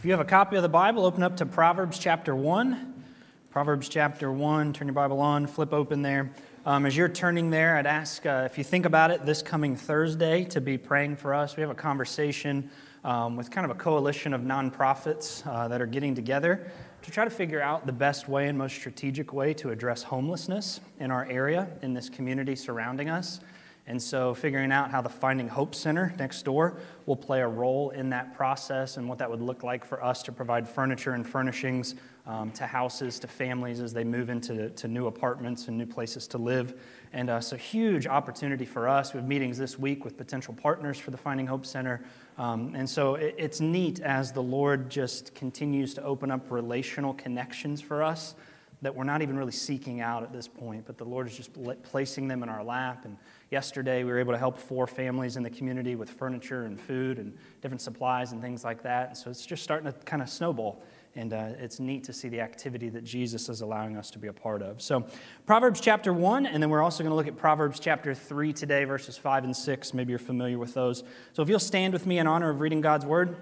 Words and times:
If 0.00 0.06
you 0.06 0.12
have 0.12 0.20
a 0.20 0.24
copy 0.24 0.56
of 0.56 0.62
the 0.62 0.68
Bible, 0.70 1.04
open 1.04 1.22
up 1.22 1.36
to 1.36 1.44
Proverbs 1.44 1.98
chapter 1.98 2.34
1. 2.34 3.04
Proverbs 3.50 3.86
chapter 3.86 4.32
1, 4.32 4.72
turn 4.72 4.88
your 4.88 4.94
Bible 4.94 5.20
on, 5.20 5.46
flip 5.46 5.74
open 5.74 6.00
there. 6.00 6.30
Um, 6.64 6.86
as 6.86 6.96
you're 6.96 7.06
turning 7.06 7.50
there, 7.50 7.76
I'd 7.76 7.84
ask 7.84 8.24
uh, 8.24 8.48
if 8.50 8.56
you 8.56 8.64
think 8.64 8.86
about 8.86 9.10
it 9.10 9.26
this 9.26 9.42
coming 9.42 9.76
Thursday 9.76 10.44
to 10.44 10.60
be 10.62 10.78
praying 10.78 11.16
for 11.16 11.34
us. 11.34 11.54
We 11.54 11.60
have 11.60 11.68
a 11.68 11.74
conversation 11.74 12.70
um, 13.04 13.36
with 13.36 13.50
kind 13.50 13.66
of 13.66 13.76
a 13.76 13.78
coalition 13.78 14.32
of 14.32 14.40
nonprofits 14.40 15.46
uh, 15.46 15.68
that 15.68 15.82
are 15.82 15.86
getting 15.86 16.14
together 16.14 16.72
to 17.02 17.10
try 17.10 17.24
to 17.24 17.30
figure 17.30 17.60
out 17.60 17.84
the 17.84 17.92
best 17.92 18.26
way 18.26 18.48
and 18.48 18.56
most 18.56 18.76
strategic 18.76 19.34
way 19.34 19.52
to 19.52 19.68
address 19.68 20.02
homelessness 20.02 20.80
in 20.98 21.10
our 21.10 21.26
area, 21.26 21.68
in 21.82 21.92
this 21.92 22.08
community 22.08 22.56
surrounding 22.56 23.10
us. 23.10 23.40
And 23.86 24.00
so, 24.00 24.34
figuring 24.34 24.70
out 24.70 24.90
how 24.90 25.00
the 25.00 25.08
Finding 25.08 25.48
Hope 25.48 25.74
Center 25.74 26.14
next 26.18 26.44
door 26.44 26.76
will 27.06 27.16
play 27.16 27.40
a 27.40 27.48
role 27.48 27.90
in 27.90 28.10
that 28.10 28.36
process 28.36 28.96
and 28.96 29.08
what 29.08 29.18
that 29.18 29.28
would 29.28 29.40
look 29.40 29.62
like 29.62 29.84
for 29.84 30.02
us 30.04 30.22
to 30.24 30.32
provide 30.32 30.68
furniture 30.68 31.12
and 31.12 31.26
furnishings 31.26 31.96
um, 32.26 32.52
to 32.52 32.66
houses, 32.66 33.18
to 33.18 33.26
families 33.26 33.80
as 33.80 33.92
they 33.92 34.04
move 34.04 34.30
into 34.30 34.70
to 34.70 34.86
new 34.86 35.06
apartments 35.06 35.66
and 35.66 35.76
new 35.76 35.86
places 35.86 36.28
to 36.28 36.38
live. 36.38 36.80
And 37.12 37.28
uh, 37.28 37.40
a 37.50 37.56
huge 37.56 38.06
opportunity 38.06 38.64
for 38.64 38.88
us. 38.88 39.12
We 39.12 39.18
have 39.18 39.28
meetings 39.28 39.58
this 39.58 39.78
week 39.78 40.04
with 40.04 40.16
potential 40.16 40.54
partners 40.54 40.98
for 40.98 41.10
the 41.10 41.16
Finding 41.16 41.46
Hope 41.46 41.66
Center. 41.66 42.04
Um, 42.38 42.74
and 42.76 42.88
so 42.88 43.16
it, 43.16 43.34
it's 43.38 43.60
neat 43.60 44.00
as 44.00 44.30
the 44.30 44.42
Lord 44.42 44.88
just 44.88 45.34
continues 45.34 45.94
to 45.94 46.04
open 46.04 46.30
up 46.30 46.50
relational 46.50 47.14
connections 47.14 47.80
for 47.80 48.04
us 48.04 48.34
that 48.82 48.94
we're 48.94 49.04
not 49.04 49.20
even 49.20 49.36
really 49.36 49.52
seeking 49.52 50.00
out 50.00 50.22
at 50.22 50.32
this 50.32 50.48
point, 50.48 50.84
but 50.86 50.96
the 50.96 51.04
Lord 51.04 51.26
is 51.26 51.36
just 51.36 51.50
placing 51.82 52.28
them 52.28 52.42
in 52.42 52.48
our 52.48 52.64
lap. 52.64 53.04
And 53.04 53.16
yesterday, 53.50 54.04
we 54.04 54.10
were 54.10 54.18
able 54.18 54.32
to 54.32 54.38
help 54.38 54.58
four 54.58 54.86
families 54.86 55.36
in 55.36 55.42
the 55.42 55.50
community 55.50 55.96
with 55.96 56.08
furniture 56.08 56.64
and 56.64 56.80
food 56.80 57.18
and 57.18 57.36
different 57.60 57.82
supplies 57.82 58.32
and 58.32 58.40
things 58.40 58.64
like 58.64 58.82
that. 58.82 59.08
And 59.08 59.16
so 59.16 59.30
it's 59.30 59.44
just 59.44 59.62
starting 59.62 59.92
to 59.92 59.98
kind 60.00 60.22
of 60.22 60.30
snowball. 60.30 60.82
And 61.16 61.32
uh, 61.32 61.48
it's 61.58 61.80
neat 61.80 62.04
to 62.04 62.12
see 62.12 62.28
the 62.28 62.40
activity 62.40 62.88
that 62.90 63.02
Jesus 63.02 63.48
is 63.48 63.62
allowing 63.62 63.96
us 63.96 64.12
to 64.12 64.18
be 64.20 64.28
a 64.28 64.32
part 64.32 64.62
of. 64.62 64.80
So, 64.80 65.04
Proverbs 65.44 65.80
chapter 65.80 66.12
1, 66.12 66.46
and 66.46 66.62
then 66.62 66.70
we're 66.70 66.82
also 66.82 67.02
going 67.02 67.10
to 67.10 67.16
look 67.16 67.26
at 67.26 67.36
Proverbs 67.36 67.80
chapter 67.80 68.14
3 68.14 68.52
today, 68.52 68.84
verses 68.84 69.18
5 69.18 69.42
and 69.42 69.56
6. 69.56 69.92
Maybe 69.92 70.10
you're 70.10 70.20
familiar 70.20 70.56
with 70.56 70.72
those. 70.72 71.02
So, 71.32 71.42
if 71.42 71.48
you'll 71.48 71.58
stand 71.58 71.92
with 71.92 72.06
me 72.06 72.20
in 72.20 72.28
honor 72.28 72.50
of 72.50 72.60
reading 72.60 72.80
God's 72.80 73.04
word. 73.04 73.36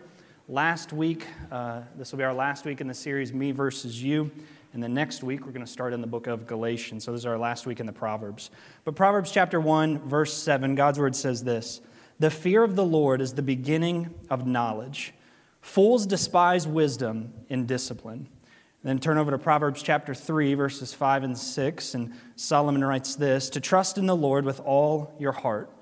Last 0.51 0.95
week, 0.95 1.27
uh, 1.53 1.83
this 1.95 2.11
will 2.11 2.17
be 2.17 2.25
our 2.25 2.33
last 2.33 2.65
week 2.65 2.81
in 2.81 2.89
the 2.89 2.95
series, 2.95 3.35
Me 3.35 3.51
versus 3.53 4.03
You. 4.03 4.31
And 4.79 4.83
then 4.85 4.95
next 4.95 5.25
week, 5.25 5.45
we're 5.45 5.51
going 5.51 5.67
to 5.67 5.73
start 5.73 5.93
in 5.93 6.01
the 6.01 6.07
book 6.07 6.29
of 6.29 6.47
Galatians. 6.47 7.03
So 7.03 7.11
this 7.11 7.23
is 7.23 7.27
our 7.27 7.37
last 7.37 7.67
week 7.67 7.81
in 7.81 7.87
the 7.87 7.93
Proverbs. 7.93 8.53
But 8.85 8.95
Proverbs 8.95 9.33
chapter 9.33 9.61
1, 9.61 10.09
verse 10.09 10.33
7, 10.33 10.77
God's 10.77 11.01
word 11.01 11.17
says 11.17 11.43
this 11.43 11.81
The 12.21 12.31
fear 12.31 12.63
of 12.63 12.77
the 12.77 12.85
Lord 12.85 13.21
is 13.21 13.35
the 13.35 13.43
beginning 13.43 14.15
of 14.31 14.47
knowledge. 14.47 15.15
Fools 15.61 16.07
despise 16.07 16.69
wisdom 16.69 17.33
and 17.51 17.67
discipline. 17.67 18.29
And 18.29 18.85
then 18.85 19.01
turn 19.01 19.19
over 19.19 19.33
to 19.33 19.39
Proverbs 19.39 19.83
chapter 19.83 20.15
3, 20.15 20.55
verses 20.55 20.95
5 20.95 21.25
and 21.25 21.37
6. 21.37 21.95
And 21.95 22.13
Solomon 22.37 22.85
writes 22.85 23.17
this 23.17 23.51
To 23.51 23.61
trust 23.61 23.99
in 23.99 24.07
the 24.07 24.15
Lord 24.15 24.45
with 24.45 24.61
all 24.61 25.13
your 25.19 25.33
heart, 25.33 25.73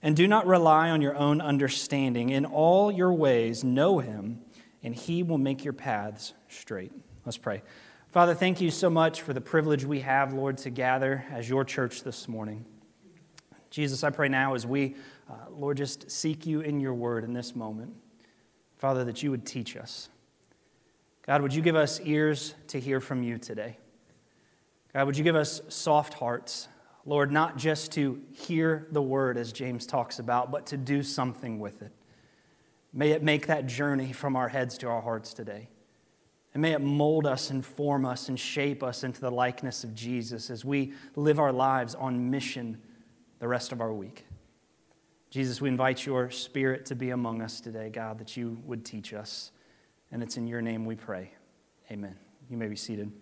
and 0.00 0.16
do 0.16 0.26
not 0.26 0.46
rely 0.46 0.88
on 0.88 1.02
your 1.02 1.14
own 1.14 1.42
understanding. 1.42 2.30
In 2.30 2.46
all 2.46 2.90
your 2.90 3.12
ways, 3.12 3.62
know 3.62 3.98
him, 3.98 4.40
and 4.82 4.94
he 4.94 5.22
will 5.22 5.36
make 5.36 5.62
your 5.62 5.74
paths 5.74 6.32
straight. 6.48 6.92
Let's 7.26 7.36
pray. 7.36 7.62
Father, 8.08 8.34
thank 8.34 8.60
you 8.60 8.70
so 8.70 8.88
much 8.88 9.20
for 9.20 9.34
the 9.34 9.40
privilege 9.40 9.84
we 9.84 10.00
have, 10.00 10.32
Lord, 10.32 10.58
to 10.58 10.70
gather 10.70 11.24
as 11.30 11.48
your 11.48 11.64
church 11.64 12.02
this 12.02 12.28
morning. 12.28 12.64
Jesus, 13.68 14.02
I 14.02 14.10
pray 14.10 14.28
now 14.28 14.54
as 14.54 14.66
we, 14.66 14.96
uh, 15.28 15.34
Lord, 15.50 15.76
just 15.76 16.10
seek 16.10 16.46
you 16.46 16.60
in 16.60 16.80
your 16.80 16.94
word 16.94 17.24
in 17.24 17.34
this 17.34 17.54
moment, 17.54 17.94
Father, 18.78 19.04
that 19.04 19.22
you 19.22 19.30
would 19.30 19.44
teach 19.44 19.76
us. 19.76 20.08
God, 21.26 21.42
would 21.42 21.52
you 21.52 21.60
give 21.60 21.76
us 21.76 22.00
ears 22.04 22.54
to 22.68 22.80
hear 22.80 23.00
from 23.00 23.22
you 23.22 23.36
today? 23.36 23.76
God, 24.94 25.06
would 25.06 25.18
you 25.18 25.24
give 25.24 25.36
us 25.36 25.60
soft 25.68 26.14
hearts, 26.14 26.68
Lord, 27.04 27.30
not 27.30 27.58
just 27.58 27.92
to 27.92 28.22
hear 28.32 28.86
the 28.92 29.02
word 29.02 29.36
as 29.36 29.52
James 29.52 29.84
talks 29.84 30.20
about, 30.20 30.50
but 30.50 30.64
to 30.66 30.78
do 30.78 31.02
something 31.02 31.58
with 31.58 31.82
it. 31.82 31.92
May 32.94 33.10
it 33.10 33.22
make 33.22 33.48
that 33.48 33.66
journey 33.66 34.12
from 34.12 34.36
our 34.36 34.48
heads 34.48 34.78
to 34.78 34.88
our 34.88 35.02
hearts 35.02 35.34
today. 35.34 35.68
And 36.56 36.62
may 36.62 36.72
it 36.72 36.80
mold 36.80 37.26
us 37.26 37.50
and 37.50 37.62
form 37.62 38.06
us 38.06 38.30
and 38.30 38.40
shape 38.40 38.82
us 38.82 39.04
into 39.04 39.20
the 39.20 39.30
likeness 39.30 39.84
of 39.84 39.94
Jesus 39.94 40.48
as 40.48 40.64
we 40.64 40.94
live 41.14 41.38
our 41.38 41.52
lives 41.52 41.94
on 41.94 42.30
mission 42.30 42.80
the 43.40 43.46
rest 43.46 43.72
of 43.72 43.82
our 43.82 43.92
week. 43.92 44.24
Jesus, 45.28 45.60
we 45.60 45.68
invite 45.68 46.06
your 46.06 46.30
spirit 46.30 46.86
to 46.86 46.94
be 46.94 47.10
among 47.10 47.42
us 47.42 47.60
today, 47.60 47.90
God, 47.90 48.18
that 48.20 48.38
you 48.38 48.58
would 48.64 48.86
teach 48.86 49.12
us. 49.12 49.50
And 50.10 50.22
it's 50.22 50.38
in 50.38 50.46
your 50.46 50.62
name 50.62 50.86
we 50.86 50.94
pray. 50.94 51.30
Amen. 51.90 52.16
You 52.48 52.56
may 52.56 52.68
be 52.68 52.76
seated. 52.76 53.12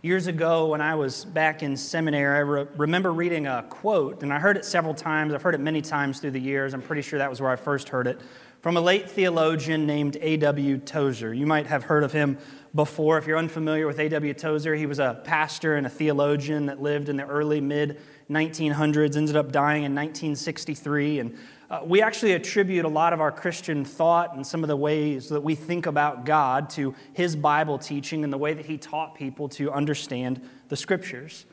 Years 0.00 0.28
ago, 0.28 0.68
when 0.68 0.80
I 0.80 0.94
was 0.94 1.26
back 1.26 1.62
in 1.62 1.76
seminary, 1.76 2.38
I 2.38 2.40
re- 2.40 2.66
remember 2.78 3.12
reading 3.12 3.46
a 3.46 3.66
quote, 3.68 4.22
and 4.22 4.32
I 4.32 4.38
heard 4.38 4.56
it 4.56 4.64
several 4.64 4.94
times. 4.94 5.34
I've 5.34 5.42
heard 5.42 5.54
it 5.54 5.60
many 5.60 5.82
times 5.82 6.20
through 6.20 6.30
the 6.30 6.40
years. 6.40 6.72
I'm 6.72 6.80
pretty 6.80 7.02
sure 7.02 7.18
that 7.18 7.28
was 7.28 7.42
where 7.42 7.50
I 7.50 7.56
first 7.56 7.90
heard 7.90 8.06
it 8.06 8.18
from 8.60 8.76
a 8.76 8.80
late 8.80 9.08
theologian 9.10 9.86
named 9.86 10.16
A.W. 10.20 10.78
Tozer. 10.78 11.32
You 11.32 11.46
might 11.46 11.66
have 11.66 11.84
heard 11.84 12.04
of 12.04 12.12
him 12.12 12.38
before. 12.74 13.18
If 13.18 13.26
you're 13.26 13.38
unfamiliar 13.38 13.86
with 13.86 13.98
A.W. 13.98 14.34
Tozer, 14.34 14.74
he 14.74 14.86
was 14.86 14.98
a 14.98 15.20
pastor 15.24 15.76
and 15.76 15.86
a 15.86 15.90
theologian 15.90 16.66
that 16.66 16.80
lived 16.80 17.08
in 17.08 17.16
the 17.16 17.26
early 17.26 17.60
mid 17.60 18.00
1900s, 18.30 19.16
ended 19.16 19.36
up 19.36 19.52
dying 19.52 19.84
in 19.84 19.94
1963. 19.94 21.20
And 21.20 21.38
uh, 21.70 21.80
we 21.84 22.02
actually 22.02 22.32
attribute 22.32 22.84
a 22.84 22.88
lot 22.88 23.12
of 23.12 23.20
our 23.20 23.32
Christian 23.32 23.84
thought 23.84 24.34
and 24.34 24.46
some 24.46 24.62
of 24.62 24.68
the 24.68 24.76
ways 24.76 25.28
that 25.28 25.40
we 25.40 25.54
think 25.54 25.86
about 25.86 26.24
God 26.24 26.70
to 26.70 26.94
his 27.12 27.36
Bible 27.36 27.78
teaching 27.78 28.24
and 28.24 28.32
the 28.32 28.38
way 28.38 28.54
that 28.54 28.66
he 28.66 28.78
taught 28.78 29.14
people 29.14 29.48
to 29.50 29.70
understand 29.72 30.40
the 30.68 30.76
scriptures. 30.76 31.46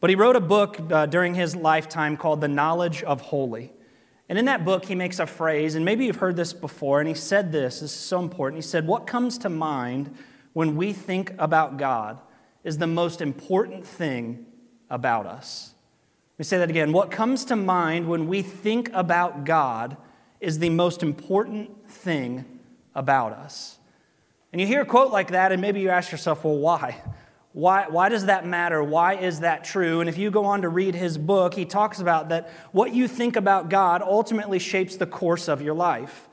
But 0.00 0.10
he 0.10 0.16
wrote 0.16 0.36
a 0.36 0.40
book 0.40 0.78
uh, 0.92 1.06
during 1.06 1.34
his 1.34 1.56
lifetime 1.56 2.16
called 2.16 2.40
The 2.40 2.48
Knowledge 2.48 3.02
of 3.02 3.20
Holy. 3.20 3.72
And 4.28 4.38
in 4.38 4.44
that 4.44 4.64
book, 4.64 4.84
he 4.84 4.94
makes 4.94 5.18
a 5.18 5.26
phrase, 5.26 5.74
and 5.74 5.84
maybe 5.84 6.04
you've 6.04 6.16
heard 6.16 6.36
this 6.36 6.52
before, 6.52 7.00
and 7.00 7.08
he 7.08 7.14
said 7.14 7.50
this, 7.50 7.80
this 7.80 7.94
is 7.94 7.98
so 7.98 8.20
important. 8.20 8.62
He 8.62 8.68
said, 8.68 8.86
What 8.86 9.06
comes 9.06 9.38
to 9.38 9.48
mind 9.48 10.14
when 10.52 10.76
we 10.76 10.92
think 10.92 11.32
about 11.38 11.78
God 11.78 12.20
is 12.62 12.78
the 12.78 12.86
most 12.86 13.20
important 13.22 13.86
thing 13.86 14.44
about 14.90 15.26
us. 15.26 15.74
Let 16.34 16.40
me 16.40 16.44
say 16.44 16.58
that 16.58 16.70
again. 16.70 16.92
What 16.92 17.10
comes 17.10 17.44
to 17.46 17.56
mind 17.56 18.08
when 18.08 18.28
we 18.28 18.42
think 18.42 18.90
about 18.92 19.44
God 19.44 19.96
is 20.40 20.58
the 20.58 20.70
most 20.70 21.02
important 21.02 21.90
thing 21.90 22.44
about 22.94 23.32
us. 23.32 23.78
And 24.52 24.60
you 24.60 24.66
hear 24.66 24.82
a 24.82 24.86
quote 24.86 25.10
like 25.10 25.30
that, 25.30 25.52
and 25.52 25.60
maybe 25.60 25.80
you 25.80 25.88
ask 25.88 26.12
yourself, 26.12 26.44
Well, 26.44 26.58
why? 26.58 27.02
Why, 27.58 27.86
why 27.88 28.08
does 28.08 28.26
that 28.26 28.46
matter? 28.46 28.84
Why 28.84 29.16
is 29.16 29.40
that 29.40 29.64
true? 29.64 29.98
And 29.98 30.08
if 30.08 30.16
you 30.16 30.30
go 30.30 30.44
on 30.44 30.62
to 30.62 30.68
read 30.68 30.94
his 30.94 31.18
book, 31.18 31.54
he 31.54 31.64
talks 31.64 31.98
about 31.98 32.28
that 32.28 32.52
what 32.70 32.94
you 32.94 33.08
think 33.08 33.34
about 33.34 33.68
God 33.68 34.00
ultimately 34.00 34.60
shapes 34.60 34.94
the 34.94 35.06
course 35.06 35.48
of 35.48 35.60
your 35.60 35.74
life. 35.74 36.28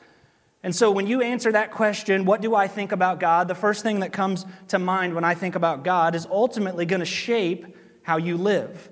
And 0.61 0.75
so 0.75 0.91
when 0.91 1.07
you 1.07 1.23
answer 1.23 1.51
that 1.51 1.71
question, 1.71 2.25
what 2.25 2.41
do 2.43 2.53
I 2.53 2.67
think 2.67 2.91
about 2.91 3.19
God? 3.19 3.47
The 3.47 3.55
first 3.55 3.81
thing 3.81 4.01
that 4.01 4.13
comes 4.13 4.45
to 4.67 4.77
mind 4.77 5.15
when 5.15 5.23
I 5.23 5.33
think 5.33 5.55
about 5.55 5.83
God 5.83 6.13
is 6.13 6.27
ultimately 6.27 6.85
going 6.85 6.99
to 6.99 7.07
shape 7.07 7.75
how 8.03 8.17
you 8.17 8.37
live. 8.37 8.91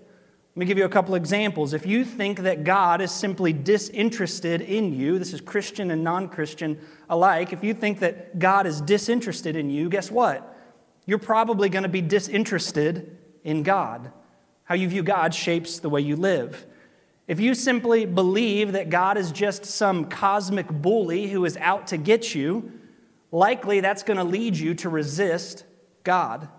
Let 0.55 0.59
me 0.59 0.65
give 0.65 0.79
you 0.79 0.85
a 0.85 0.89
couple 0.89 1.13
examples. 1.13 1.71
If 1.71 1.85
you 1.85 2.03
think 2.03 2.39
that 2.39 2.63
God 2.63 2.99
is 2.99 3.11
simply 3.11 3.53
disinterested 3.53 4.61
in 4.61 4.91
you, 4.91 5.19
this 5.19 5.33
is 5.33 5.41
Christian 5.41 5.91
and 5.91 6.03
non 6.03 6.29
Christian 6.29 6.79
alike, 7.11 7.53
if 7.53 7.63
you 7.63 7.75
think 7.75 7.99
that 7.99 8.39
God 8.39 8.65
is 8.65 8.81
disinterested 8.81 9.55
in 9.55 9.69
you, 9.69 9.87
guess 9.87 10.09
what? 10.09 10.49
You're 11.05 11.17
probably 11.17 11.69
going 11.69 11.83
to 11.83 11.89
be 11.89 12.01
disinterested 12.01 13.17
in 13.43 13.63
God. 13.63 14.11
How 14.63 14.75
you 14.75 14.87
view 14.87 15.03
God 15.03 15.33
shapes 15.33 15.79
the 15.79 15.89
way 15.89 16.01
you 16.01 16.15
live. 16.15 16.65
If 17.27 17.39
you 17.39 17.55
simply 17.55 18.05
believe 18.05 18.73
that 18.73 18.89
God 18.89 19.17
is 19.17 19.31
just 19.31 19.65
some 19.65 20.05
cosmic 20.05 20.67
bully 20.67 21.27
who 21.27 21.45
is 21.45 21.57
out 21.57 21.87
to 21.87 21.97
get 21.97 22.35
you, 22.35 22.71
likely 23.31 23.79
that's 23.79 24.03
going 24.03 24.17
to 24.17 24.23
lead 24.23 24.57
you 24.57 24.73
to 24.75 24.89
resist 24.89 25.65
God. 26.03 26.49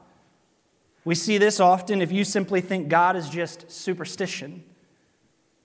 We 1.05 1.15
see 1.15 1.37
this 1.37 1.61
often 1.61 2.01
if 2.01 2.11
you 2.11 2.25
simply 2.25 2.63
think 2.63 2.89
God 2.89 3.17
is 3.17 3.29
just 3.29 3.71
superstition, 3.71 4.65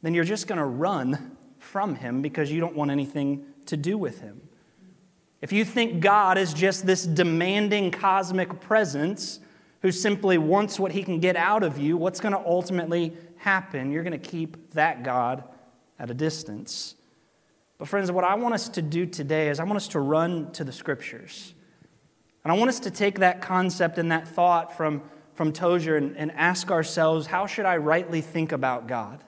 then 0.01 0.13
you're 0.13 0.25
just 0.25 0.47
going 0.47 0.59
to 0.59 0.65
run 0.65 1.37
from 1.59 1.95
Him 1.95 2.21
because 2.21 2.51
you 2.51 2.59
don't 2.59 2.75
want 2.75 2.91
anything 2.91 3.45
to 3.67 3.77
do 3.77 3.97
with 3.97 4.19
Him. 4.19 4.48
If 5.41 5.51
you 5.53 5.63
think 5.63 6.01
God 6.01 6.37
is 6.37 6.53
just 6.53 6.85
this 6.85 7.05
demanding 7.05 7.91
cosmic 7.91 8.59
presence 8.59 9.39
who 9.81 9.91
simply 9.91 10.37
wants 10.37 10.79
what 10.79 10.91
he 10.91 11.03
can 11.03 11.19
get 11.19 11.37
out 11.37 11.63
of 11.63 11.77
you, 11.77 11.95
what's 11.95 12.19
going 12.19 12.33
to 12.33 12.45
ultimately 12.45 13.13
happen? 13.37 13.91
You're 13.91 14.03
going 14.03 14.19
to 14.19 14.29
keep 14.29 14.71
that 14.71 15.03
God 15.03 15.43
at 15.97 16.09
a 16.09 16.13
distance. 16.13 16.95
But, 17.77 17.87
friends, 17.87 18.11
what 18.11 18.25
I 18.25 18.35
want 18.35 18.53
us 18.53 18.67
to 18.69 18.81
do 18.81 19.05
today 19.05 19.47
is 19.47 19.59
I 19.59 19.63
want 19.63 19.77
us 19.77 19.87
to 19.89 20.01
run 20.01 20.51
to 20.51 20.65
the 20.65 20.73
scriptures. 20.73 21.53
And 22.43 22.51
I 22.51 22.57
want 22.57 22.69
us 22.69 22.79
to 22.81 22.91
take 22.91 23.19
that 23.19 23.41
concept 23.41 23.97
and 23.97 24.11
that 24.11 24.27
thought 24.27 24.75
from, 24.75 25.01
from 25.33 25.53
Tozer 25.53 25.95
and, 25.95 26.17
and 26.17 26.31
ask 26.33 26.71
ourselves 26.71 27.27
how 27.27 27.45
should 27.45 27.65
I 27.65 27.77
rightly 27.77 28.19
think 28.19 28.51
about 28.51 28.87
God? 28.87 29.23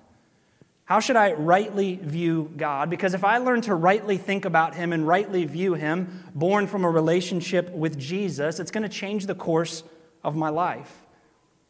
How 0.86 1.00
should 1.00 1.16
I 1.16 1.34
rightly 1.34 1.96
view 1.96 2.52
God? 2.58 2.90
Because 2.90 3.14
if 3.14 3.24
I 3.24 3.38
learn 3.38 3.62
to 3.62 3.76
rightly 3.76 4.18
think 4.18 4.46
about 4.46 4.76
Him 4.76 4.92
and 4.92 5.08
rightly 5.08 5.46
view 5.46 5.74
Him, 5.74 6.24
born 6.36 6.68
from 6.68 6.84
a 6.84 6.90
relationship 6.90 7.72
with 7.72 7.98
Jesus, 7.98 8.60
it's 8.60 8.72
going 8.72 8.84
to 8.84 8.90
change 8.90 9.26
the 9.26 9.36
course 9.36 9.84
of 10.24 10.36
my 10.36 10.50
life. 10.50 11.06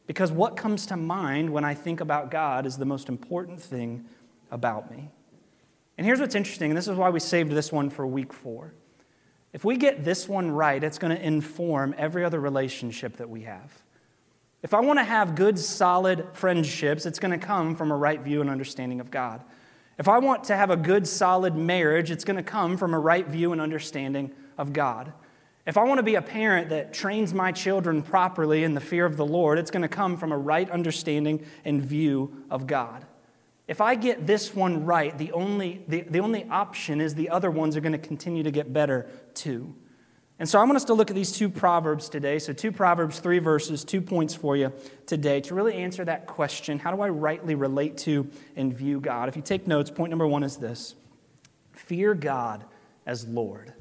Because 0.08 0.32
what 0.32 0.58
comes 0.58 0.88
to 0.88 0.98
mind 0.98 1.50
when 1.52 1.64
I 1.64 1.74
think 1.74 2.02
about 2.02 2.32
God 2.32 2.66
is 2.66 2.78
the 2.78 2.86
most 2.86 3.10
important 3.10 3.62
thing 3.62 4.06
about 4.50 4.92
me. 4.92 5.10
And 5.98 6.06
here's 6.06 6.20
what's 6.20 6.36
interesting, 6.36 6.72
and 6.72 6.78
this 6.78 6.88
is 6.88 6.98
why 6.98 7.10
we 7.10 7.20
saved 7.20 7.52
this 7.52 7.72
one 7.72 7.90
for 7.90 8.08
week 8.08 8.34
four. 8.34 8.74
If 9.54 9.64
we 9.64 9.78
get 9.78 10.04
this 10.04 10.28
one 10.28 10.50
right, 10.50 10.84
it's 10.84 10.98
going 10.98 11.16
to 11.16 11.24
inform 11.24 11.94
every 11.98 12.24
other 12.24 12.40
relationship 12.40 13.18
that 13.18 13.30
we 13.30 13.42
have. 13.42 13.81
If 14.64 14.74
I 14.74 14.80
want 14.80 15.00
to 15.00 15.04
have 15.04 15.36
good, 15.36 15.58
solid 15.58 16.28
friendships, 16.34 17.06
it's 17.06 17.20
going 17.20 17.38
to 17.38 17.44
come 17.44 17.76
from 17.76 17.92
a 17.92 17.98
right 17.98 18.22
view 18.22 18.42
and 18.42 18.50
understanding 18.50 19.00
of 19.00 19.10
God. 19.10 19.44
If 19.98 20.08
I 20.08 20.20
want 20.20 20.44
to 20.46 20.56
have 20.56 20.70
a 20.70 20.78
good, 20.78 21.08
solid 21.08 21.56
marriage, 21.56 22.12
it's 22.12 22.24
going 22.24 22.38
to 22.38 22.44
come 22.44 22.78
from 22.78 22.94
a 22.94 23.00
right 23.00 23.28
view 23.28 23.52
and 23.52 23.62
understanding 23.62 24.32
of 24.58 24.72
God. 24.74 25.14
If 25.66 25.78
I 25.78 25.84
want 25.84 26.00
to 26.00 26.04
be 26.04 26.16
a 26.16 26.22
parent 26.22 26.70
that 26.70 26.94
trains 26.94 27.34
my 27.34 27.52
children 27.52 28.02
properly 28.02 28.64
in 28.64 28.74
the 28.74 28.82
fear 28.82 29.06
of 29.06 29.18
the 29.18 29.26
Lord, 29.26 29.60
it's 29.60 29.70
going 29.72 29.84
to 29.84 29.88
come 29.88 30.18
from 30.18 30.32
a 30.32 30.38
right 30.38 30.70
understanding 30.70 31.46
and 31.66 31.82
view 31.82 32.46
of 32.50 32.66
God. 32.66 33.06
If 33.68 33.80
I 33.80 33.96
get 33.96 34.26
this 34.26 34.56
one 34.56 34.86
right, 34.86 35.16
the 35.18 35.32
only, 35.32 35.84
the, 35.88 36.02
the 36.02 36.20
only 36.20 36.46
option 36.50 37.00
is 37.00 37.16
the 37.16 37.30
other 37.30 37.52
ones 37.52 37.78
are 37.78 37.82
going 37.82 37.92
to 37.92 37.98
continue 37.98 38.44
to 38.44 38.52
get 38.52 38.74
better 38.74 39.08
too. 39.34 39.76
And 40.42 40.50
so 40.50 40.60
I 40.60 40.64
want 40.64 40.76
us 40.76 40.86
to 40.86 40.96
look 40.96 41.12
at 41.12 41.16
these 41.16 41.32
two 41.32 41.50
Proverbs 41.50 42.10
today. 42.10 42.40
So, 42.40 42.52
two 42.52 42.72
Proverbs, 42.72 43.20
three 43.20 43.38
verses, 43.38 43.84
two 43.84 44.02
points 44.02 44.34
for 44.34 44.58
you 44.58 44.74
today 45.06 45.40
to 45.42 45.54
really 45.54 45.76
answer 45.76 46.04
that 46.04 46.26
question 46.26 46.80
how 46.80 46.92
do 46.92 47.00
I 47.00 47.10
rightly 47.10 47.54
relate 47.54 47.96
to 48.00 48.28
and 48.56 48.74
view 48.74 49.00
God? 49.00 49.30
If 49.30 49.36
you 49.36 49.44
take 49.44 49.68
notes, 49.68 49.92
point 49.92 50.10
number 50.10 50.26
one 50.26 50.42
is 50.42 50.58
this 50.58 50.96
fear 51.74 52.16
God 52.16 52.66
as 53.06 53.28
Lord. 53.28 53.72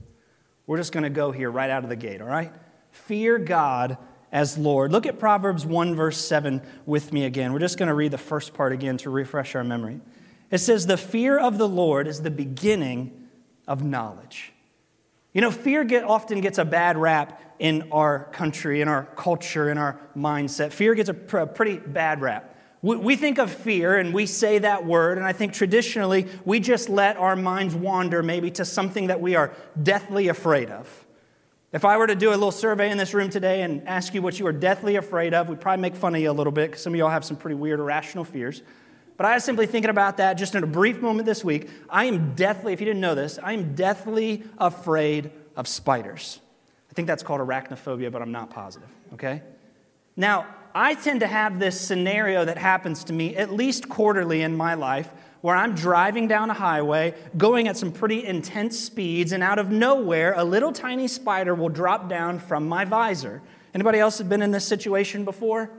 We're 0.66 0.76
just 0.76 0.92
going 0.92 1.04
to 1.04 1.08
go 1.08 1.32
here 1.32 1.50
right 1.50 1.70
out 1.70 1.82
of 1.82 1.88
the 1.88 1.96
gate, 1.96 2.20
all 2.20 2.28
right? 2.28 2.52
Fear 2.90 3.38
God 3.38 3.96
as 4.30 4.58
Lord. 4.58 4.92
Look 4.92 5.06
at 5.06 5.18
Proverbs 5.18 5.64
1, 5.64 5.94
verse 5.94 6.18
7 6.18 6.60
with 6.84 7.10
me 7.10 7.24
again. 7.24 7.54
We're 7.54 7.60
just 7.60 7.78
going 7.78 7.88
to 7.88 7.94
read 7.94 8.10
the 8.10 8.18
first 8.18 8.52
part 8.52 8.72
again 8.72 8.98
to 8.98 9.08
refresh 9.08 9.54
our 9.54 9.64
memory. 9.64 10.02
It 10.50 10.58
says, 10.58 10.86
The 10.86 10.98
fear 10.98 11.38
of 11.38 11.56
the 11.56 11.66
Lord 11.66 12.06
is 12.06 12.20
the 12.20 12.30
beginning 12.30 13.28
of 13.66 13.82
knowledge. 13.82 14.52
You 15.32 15.40
know, 15.40 15.50
fear 15.50 15.84
get, 15.84 16.04
often 16.04 16.40
gets 16.40 16.58
a 16.58 16.64
bad 16.64 16.96
rap 16.96 17.40
in 17.58 17.88
our 17.92 18.24
country, 18.32 18.80
in 18.80 18.88
our 18.88 19.04
culture, 19.16 19.70
in 19.70 19.78
our 19.78 20.00
mindset. 20.16 20.72
Fear 20.72 20.94
gets 20.94 21.08
a, 21.08 21.14
pr- 21.14 21.38
a 21.38 21.46
pretty 21.46 21.76
bad 21.76 22.20
rap. 22.20 22.56
We, 22.82 22.96
we 22.96 23.16
think 23.16 23.38
of 23.38 23.50
fear 23.52 23.96
and 23.98 24.12
we 24.12 24.26
say 24.26 24.58
that 24.58 24.84
word, 24.86 25.18
and 25.18 25.26
I 25.26 25.32
think 25.32 25.52
traditionally 25.52 26.26
we 26.44 26.58
just 26.58 26.88
let 26.88 27.16
our 27.16 27.36
minds 27.36 27.74
wander 27.74 28.22
maybe 28.22 28.50
to 28.52 28.64
something 28.64 29.08
that 29.08 29.20
we 29.20 29.36
are 29.36 29.52
deathly 29.80 30.28
afraid 30.28 30.70
of. 30.70 31.06
If 31.72 31.84
I 31.84 31.98
were 31.98 32.08
to 32.08 32.16
do 32.16 32.30
a 32.30 32.32
little 32.32 32.50
survey 32.50 32.90
in 32.90 32.98
this 32.98 33.14
room 33.14 33.30
today 33.30 33.62
and 33.62 33.86
ask 33.86 34.12
you 34.14 34.22
what 34.22 34.40
you 34.40 34.46
are 34.48 34.52
deathly 34.52 34.96
afraid 34.96 35.34
of, 35.34 35.48
we'd 35.48 35.60
probably 35.60 35.82
make 35.82 35.94
fun 35.94 36.16
of 36.16 36.20
you 36.20 36.30
a 36.30 36.32
little 36.32 36.52
bit 36.52 36.70
because 36.70 36.82
some 36.82 36.94
of 36.94 36.98
y'all 36.98 37.10
have 37.10 37.24
some 37.24 37.36
pretty 37.36 37.54
weird, 37.54 37.78
irrational 37.78 38.24
fears. 38.24 38.62
But 39.20 39.26
I 39.26 39.34
was 39.34 39.44
simply 39.44 39.66
thinking 39.66 39.90
about 39.90 40.16
that 40.16 40.38
just 40.38 40.54
in 40.54 40.64
a 40.64 40.66
brief 40.66 41.02
moment 41.02 41.26
this 41.26 41.44
week. 41.44 41.68
I 41.90 42.06
am 42.06 42.34
deathly, 42.34 42.72
if 42.72 42.80
you 42.80 42.86
didn't 42.86 43.02
know 43.02 43.14
this, 43.14 43.38
I 43.42 43.52
am 43.52 43.74
deathly 43.74 44.44
afraid 44.56 45.30
of 45.56 45.68
spiders. 45.68 46.40
I 46.90 46.94
think 46.94 47.06
that's 47.06 47.22
called 47.22 47.42
arachnophobia, 47.42 48.10
but 48.10 48.22
I'm 48.22 48.32
not 48.32 48.48
positive, 48.48 48.88
okay? 49.12 49.42
Now, 50.16 50.46
I 50.74 50.94
tend 50.94 51.20
to 51.20 51.26
have 51.26 51.58
this 51.58 51.78
scenario 51.78 52.46
that 52.46 52.56
happens 52.56 53.04
to 53.04 53.12
me 53.12 53.36
at 53.36 53.52
least 53.52 53.90
quarterly 53.90 54.40
in 54.40 54.56
my 54.56 54.72
life 54.72 55.10
where 55.42 55.54
I'm 55.54 55.74
driving 55.74 56.26
down 56.26 56.48
a 56.48 56.54
highway, 56.54 57.14
going 57.36 57.68
at 57.68 57.76
some 57.76 57.92
pretty 57.92 58.24
intense 58.24 58.80
speeds, 58.80 59.32
and 59.32 59.42
out 59.42 59.58
of 59.58 59.70
nowhere, 59.70 60.32
a 60.34 60.44
little 60.44 60.72
tiny 60.72 61.08
spider 61.08 61.54
will 61.54 61.68
drop 61.68 62.08
down 62.08 62.38
from 62.38 62.66
my 62.66 62.86
visor. 62.86 63.42
Anybody 63.74 63.98
else 63.98 64.16
have 64.16 64.30
been 64.30 64.40
in 64.40 64.50
this 64.50 64.66
situation 64.66 65.26
before? 65.26 65.70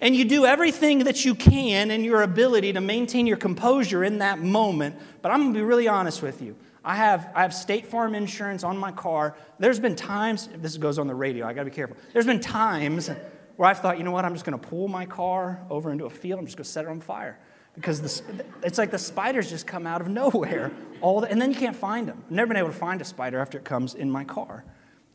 And 0.00 0.14
you 0.14 0.24
do 0.24 0.44
everything 0.44 1.00
that 1.04 1.24
you 1.24 1.34
can 1.34 1.90
in 1.90 2.04
your 2.04 2.22
ability 2.22 2.72
to 2.74 2.80
maintain 2.80 3.26
your 3.26 3.38
composure 3.38 4.04
in 4.04 4.18
that 4.18 4.38
moment. 4.38 4.96
But 5.22 5.32
I'm 5.32 5.40
going 5.40 5.54
to 5.54 5.58
be 5.58 5.64
really 5.64 5.88
honest 5.88 6.22
with 6.22 6.42
you. 6.42 6.56
I 6.86 6.94
have, 6.94 7.32
I 7.34 7.42
have 7.42 7.52
State 7.52 7.86
Farm 7.86 8.14
insurance 8.14 8.62
on 8.62 8.78
my 8.78 8.92
car. 8.92 9.36
There's 9.58 9.80
been 9.80 9.96
times, 9.96 10.48
this 10.58 10.76
goes 10.76 11.00
on 11.00 11.08
the 11.08 11.16
radio, 11.16 11.44
I 11.44 11.52
gotta 11.52 11.68
be 11.68 11.74
careful. 11.74 11.96
There's 12.12 12.26
been 12.26 12.38
times 12.38 13.10
where 13.56 13.68
I've 13.68 13.80
thought, 13.80 13.98
you 13.98 14.04
know 14.04 14.12
what, 14.12 14.24
I'm 14.24 14.34
just 14.34 14.44
gonna 14.44 14.56
pull 14.56 14.86
my 14.86 15.04
car 15.04 15.60
over 15.68 15.90
into 15.90 16.04
a 16.04 16.10
field, 16.10 16.38
I'm 16.38 16.46
just 16.46 16.56
gonna 16.56 16.64
set 16.64 16.84
it 16.84 16.88
on 16.88 17.00
fire. 17.00 17.40
Because 17.74 18.00
the, 18.00 18.44
it's 18.62 18.78
like 18.78 18.92
the 18.92 18.98
spiders 18.98 19.50
just 19.50 19.66
come 19.66 19.84
out 19.84 20.00
of 20.00 20.06
nowhere, 20.08 20.70
all 21.00 21.20
the, 21.20 21.28
and 21.28 21.42
then 21.42 21.52
you 21.52 21.58
can't 21.58 21.74
find 21.74 22.06
them. 22.06 22.22
I've 22.24 22.30
never 22.30 22.46
been 22.46 22.56
able 22.56 22.70
to 22.70 22.76
find 22.76 23.00
a 23.00 23.04
spider 23.04 23.40
after 23.40 23.58
it 23.58 23.64
comes 23.64 23.94
in 23.94 24.08
my 24.08 24.22
car. 24.22 24.64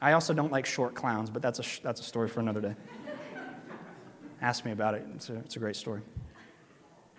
I 0.02 0.12
also 0.12 0.34
don't 0.34 0.52
like 0.52 0.66
short 0.66 0.94
clowns, 0.94 1.30
but 1.30 1.42
that's 1.42 1.60
a, 1.60 1.84
that's 1.84 2.02
a 2.02 2.04
story 2.04 2.28
for 2.28 2.42
another 2.42 2.60
day. 2.60 2.76
Ask 4.42 4.66
me 4.66 4.72
about 4.72 4.96
it, 4.96 5.06
it's 5.16 5.30
a, 5.30 5.36
it's 5.36 5.56
a 5.56 5.60
great 5.60 5.76
story. 5.76 6.02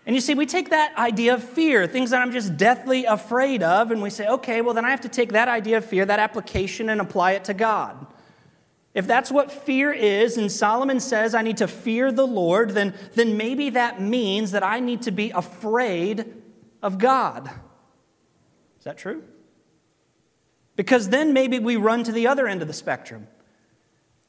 And 0.05 0.17
you 0.17 0.21
see, 0.21 0.35
we 0.35 0.47
take 0.47 0.71
that 0.71 0.97
idea 0.99 1.35
of 1.35 1.45
fear, 1.45 1.87
things 1.87 2.11
that 2.11 2.21
I'm 2.21 2.33
just 2.33 2.57
deathly 2.57 3.05
afraid 3.05 3.63
of, 3.63 3.93
and 3.93 4.03
we 4.03 4.11
say, 4.11 4.27
okay, 4.27 4.61
well, 4.61 4.75
then 4.75 4.85
I 4.85 4.91
have 4.91 5.03
to 5.03 5.09
take 5.09 5.33
that 5.33 5.47
idea 5.47 5.77
of 5.77 5.85
fear, 5.85 6.05
that 6.05 6.19
application, 6.19 6.89
and 6.89 7.01
apply 7.01 7.33
it 7.33 7.45
to 7.45 7.55
God. 7.55 8.07
If 8.95 9.07
that's 9.07 9.31
what 9.31 9.53
fear 9.53 9.93
is, 9.93 10.37
and 10.37 10.51
Solomon 10.51 10.99
says 10.99 11.35
I 11.35 11.43
need 11.43 11.59
to 11.59 11.69
fear 11.69 12.11
the 12.11 12.27
Lord, 12.27 12.71
then, 12.71 12.95
then 13.15 13.37
maybe 13.37 13.71
that 13.71 14.01
means 14.01 14.51
that 14.51 14.65
I 14.65 14.81
need 14.81 15.03
to 15.03 15.13
be 15.13 15.31
afraid 15.31 16.35
of 16.83 16.99
God. 16.99 17.49
Is 18.79 18.85
that 18.85 18.99
true? 18.99 19.23
Because 20.75 21.11
then 21.11 21.33
maybe 21.33 21.61
we 21.61 21.77
run 21.77 22.03
to 22.05 22.13
the 22.13 22.27
other 22.27 22.49
end 22.49 22.61
of 22.61 22.69
the 22.69 22.75
spectrum. 22.75 23.29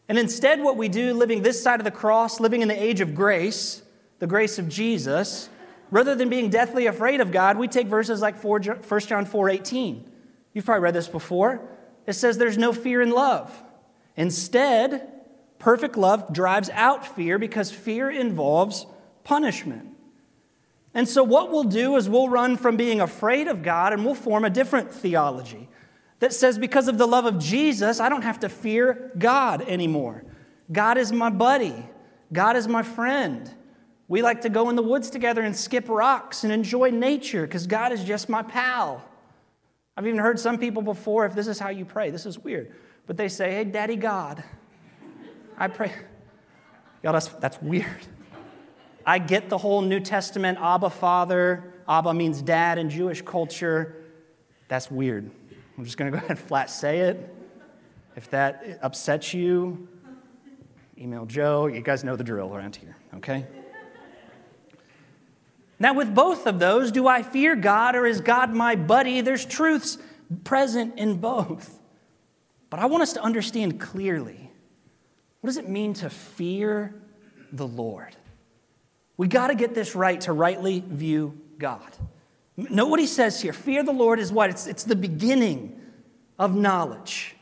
And 0.10 0.18
instead, 0.18 0.62
what 0.62 0.78
we 0.78 0.90
do, 0.90 1.14
living 1.14 1.44
this 1.44 1.62
side 1.62 1.80
of 1.80 1.86
the 1.86 1.92
cross, 1.92 2.40
living 2.40 2.62
in 2.62 2.68
the 2.68 2.82
age 2.82 3.02
of 3.02 3.16
grace, 3.16 3.82
the 4.20 4.28
grace 4.28 4.60
of 4.60 4.68
Jesus, 4.68 5.50
rather 5.92 6.16
than 6.16 6.30
being 6.30 6.50
deathly 6.50 6.88
afraid 6.88 7.22
of 7.22 7.32
God, 7.32 7.58
we 7.58 7.68
take 7.68 7.88
verses 7.88 8.22
like 8.22 8.44
1 8.44 8.62
John 9.02 9.26
4 9.26 9.50
18. 9.50 10.12
You've 10.54 10.66
probably 10.66 10.84
read 10.84 10.94
this 10.94 11.08
before. 11.08 11.68
It 12.06 12.14
says 12.14 12.38
there's 12.38 12.58
no 12.58 12.74
fear 12.74 13.02
in 13.02 13.12
love. 13.12 13.64
Instead, 14.16 15.10
perfect 15.58 15.98
love 15.98 16.32
drives 16.34 16.70
out 16.72 17.16
fear 17.16 17.40
because 17.40 17.72
fear 17.72 18.10
involves 18.10 18.86
punishment. 19.24 19.90
And 20.94 21.08
so, 21.08 21.24
what 21.24 21.50
we'll 21.52 21.64
do 21.64 21.96
is 21.96 22.08
we'll 22.08 22.30
run 22.30 22.58
from 22.58 22.78
being 22.78 23.02
afraid 23.02 23.48
of 23.48 23.64
God 23.64 23.94
and 23.94 24.06
we'll 24.06 24.14
form 24.14 24.46
a 24.46 24.50
different 24.50 24.94
theology 24.94 25.70
that 26.24 26.32
says, 26.32 26.58
because 26.58 26.88
of 26.88 26.98
the 26.98 27.06
love 27.06 27.26
of 27.26 27.38
Jesus, 27.38 28.00
I 28.00 28.08
don't 28.08 28.22
have 28.22 28.40
to 28.40 28.50
fear 28.50 29.12
God 29.18 29.62
anymore. 29.64 30.24
God 30.72 30.98
is 30.98 31.12
my 31.12 31.30
buddy, 31.30 31.86
God 32.32 32.56
is 32.56 32.66
my 32.66 32.82
friend. 32.82 33.54
We 34.08 34.22
like 34.22 34.40
to 34.42 34.50
go 34.50 34.70
in 34.70 34.78
the 34.78 34.84
woods 34.84 35.10
together 35.10 35.42
and 35.42 35.54
skip 35.54 35.90
rocks 35.90 36.46
and 36.46 36.54
enjoy 36.54 36.92
nature 36.92 37.46
because 37.46 37.68
God 37.68 37.92
is 37.92 38.06
just 38.06 38.30
my 38.30 38.42
pal. 38.42 39.04
I've 39.98 40.08
even 40.08 40.18
heard 40.18 40.40
some 40.40 40.58
people 40.58 40.82
before, 40.82 41.26
if 41.26 41.36
this 41.36 41.48
is 41.48 41.60
how 41.60 41.70
you 41.70 41.84
pray, 41.84 42.10
this 42.10 42.26
is 42.26 42.40
weird, 42.40 42.74
but 43.06 43.18
they 43.18 43.28
say, 43.28 43.52
Hey, 43.52 43.66
Daddy 43.66 43.98
God, 43.98 44.46
I 45.58 45.68
pray. 45.68 45.92
Y'all, 47.04 47.12
that's, 47.12 47.28
that's 47.28 47.62
weird. 47.62 48.08
I 49.06 49.20
get 49.20 49.50
the 49.50 49.58
whole 49.58 49.82
New 49.82 50.00
Testament 50.00 50.58
Abba 50.62 50.90
Father. 50.90 51.74
Abba 51.86 52.14
means 52.14 52.42
dad 52.42 52.78
in 52.78 52.90
Jewish 52.90 53.22
culture. 53.22 54.06
That's 54.70 54.90
weird. 54.90 55.30
I'm 55.78 55.86
just 55.86 55.98
going 55.98 56.12
to 56.12 56.18
go 56.18 56.24
ahead 56.26 56.38
and 56.38 56.40
flat 56.40 56.70
say 56.70 57.00
it. 57.02 57.36
If 58.16 58.30
that 58.30 58.80
upsets 58.82 59.34
you, 59.34 59.88
email 60.98 61.26
Joe. 61.26 61.68
You 61.68 61.82
guys 61.82 62.04
know 62.04 62.16
the 62.16 62.24
drill 62.24 62.56
around 62.56 62.76
here, 62.76 62.96
okay? 63.16 63.46
Now, 65.80 65.94
with 65.94 66.14
both 66.14 66.46
of 66.46 66.60
those, 66.60 66.92
do 66.92 67.08
I 67.08 67.24
fear 67.24 67.56
God 67.56 67.96
or 67.96 68.06
is 68.06 68.22
God 68.22 68.54
my 68.54 68.76
buddy? 68.76 69.22
There's 69.22 69.46
truths 69.46 69.98
present 70.44 70.98
in 70.98 71.18
both. 71.18 71.80
But 72.70 72.80
I 72.80 72.86
want 72.86 73.04
us 73.04 73.14
to 73.14 73.22
understand 73.22 73.80
clearly 73.80 74.50
what 75.42 75.48
does 75.48 75.58
it 75.58 75.68
mean 75.68 75.94
to 75.96 76.10
fear 76.10 76.96
the 77.52 77.68
Lord? 77.68 78.16
We 79.18 79.28
got 79.28 79.48
to 79.48 79.56
get 79.56 79.76
this 79.76 79.94
right 79.94 80.22
to 80.22 80.32
rightly 80.32 80.84
view 80.88 81.38
God. 81.58 81.92
Note 82.56 82.88
what 82.88 83.00
he 83.00 83.08
says 83.08 83.42
here 83.42 83.54
fear 83.54 83.84
the 83.84 83.92
Lord 83.92 84.20
is 84.20 84.32
what? 84.32 84.50
It's, 84.50 84.68
it's 84.68 84.84
the 84.84 84.96
beginning 84.96 85.80
of 86.38 86.56
knowledge. 86.56 87.36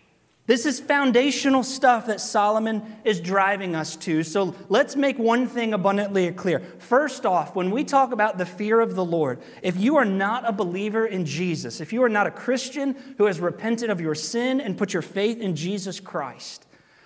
This 0.48 0.66
is 0.66 0.80
foundational 0.80 1.64
stuff 1.64 2.08
that 2.08 2.20
Solomon 2.20 2.98
is 3.06 3.22
driving 3.22 3.76
us 3.76 3.96
to. 3.98 4.24
So 4.24 4.56
let's 4.70 4.96
make 4.96 5.18
one 5.18 5.48
thing 5.48 5.74
abundantly 5.74 6.30
clear. 6.32 6.60
First 6.80 7.26
off, 7.26 7.56
when 7.56 7.72
we 7.72 7.84
talk 7.84 8.12
about 8.12 8.38
the 8.38 8.46
fear 8.46 8.82
of 8.82 8.96
the 8.96 9.06
Lord, 9.06 9.42
if 9.62 9.78
you 9.78 9.98
are 9.98 10.06
not 10.06 10.50
a 10.50 10.52
believer 10.52 11.06
in 11.06 11.26
Jesus, 11.26 11.80
if 11.80 11.94
you 11.94 12.04
are 12.04 12.10
not 12.10 12.28
a 12.28 12.32
Christian 12.32 12.96
who 13.18 13.26
has 13.26 13.40
repented 13.40 13.90
of 13.90 14.02
your 14.02 14.16
sin 14.16 14.60
and 14.60 14.78
put 14.78 14.94
your 14.94 15.04
faith 15.04 15.40
in 15.40 15.56
Jesus 15.56 16.00
Christ, 16.00 16.66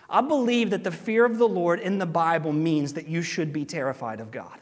I 0.09 0.21
believe 0.21 0.69
that 0.69 0.83
the 0.83 0.91
fear 0.91 1.25
of 1.25 1.37
the 1.37 1.47
Lord 1.47 1.79
in 1.79 1.99
the 1.99 2.05
Bible 2.05 2.53
means 2.53 2.93
that 2.93 3.07
you 3.07 3.21
should 3.21 3.51
be 3.51 3.65
terrified 3.65 4.21
of 4.21 4.31
God. 4.31 4.59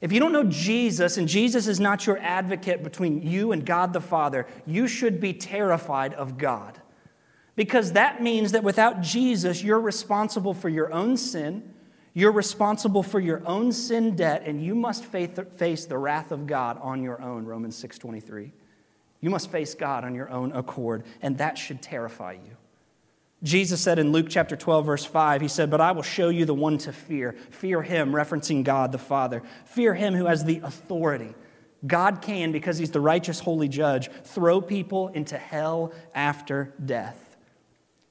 If 0.00 0.12
you 0.12 0.20
don't 0.20 0.32
know 0.32 0.44
Jesus 0.44 1.18
and 1.18 1.28
Jesus 1.28 1.66
is 1.66 1.78
not 1.78 2.06
your 2.06 2.18
advocate 2.18 2.82
between 2.82 3.22
you 3.22 3.52
and 3.52 3.66
God 3.66 3.92
the 3.92 4.00
Father, 4.00 4.46
you 4.66 4.88
should 4.88 5.20
be 5.20 5.34
terrified 5.34 6.14
of 6.14 6.38
God. 6.38 6.80
Because 7.54 7.92
that 7.92 8.22
means 8.22 8.52
that 8.52 8.64
without 8.64 9.02
Jesus, 9.02 9.62
you're 9.62 9.80
responsible 9.80 10.54
for 10.54 10.70
your 10.70 10.90
own 10.92 11.18
sin, 11.18 11.74
you're 12.14 12.32
responsible 12.32 13.02
for 13.02 13.20
your 13.20 13.42
own 13.46 13.72
sin 13.72 14.16
debt, 14.16 14.42
and 14.46 14.64
you 14.64 14.74
must 14.74 15.04
face 15.04 15.84
the 15.84 15.98
wrath 15.98 16.32
of 16.32 16.46
God 16.46 16.78
on 16.80 17.02
your 17.02 17.20
own, 17.20 17.44
Romans 17.44 17.76
6:23. 17.76 18.52
You 19.20 19.28
must 19.28 19.50
face 19.50 19.74
God 19.74 20.04
on 20.04 20.14
your 20.14 20.30
own 20.30 20.50
accord, 20.52 21.04
and 21.20 21.36
that 21.36 21.58
should 21.58 21.82
terrify 21.82 22.32
you. 22.32 22.56
Jesus 23.42 23.80
said 23.80 23.98
in 23.98 24.12
Luke 24.12 24.26
chapter 24.28 24.54
12, 24.54 24.86
verse 24.86 25.04
5, 25.04 25.40
He 25.40 25.48
said, 25.48 25.70
But 25.70 25.80
I 25.80 25.92
will 25.92 26.02
show 26.02 26.28
you 26.28 26.44
the 26.44 26.54
one 26.54 26.76
to 26.78 26.92
fear. 26.92 27.32
Fear 27.50 27.82
Him, 27.82 28.12
referencing 28.12 28.64
God 28.64 28.92
the 28.92 28.98
Father. 28.98 29.42
Fear 29.64 29.94
Him 29.94 30.14
who 30.14 30.26
has 30.26 30.44
the 30.44 30.60
authority. 30.62 31.34
God 31.86 32.20
can, 32.20 32.52
because 32.52 32.76
He's 32.76 32.90
the 32.90 33.00
righteous, 33.00 33.40
holy 33.40 33.68
judge, 33.68 34.10
throw 34.24 34.60
people 34.60 35.08
into 35.08 35.38
hell 35.38 35.92
after 36.14 36.74
death. 36.84 37.30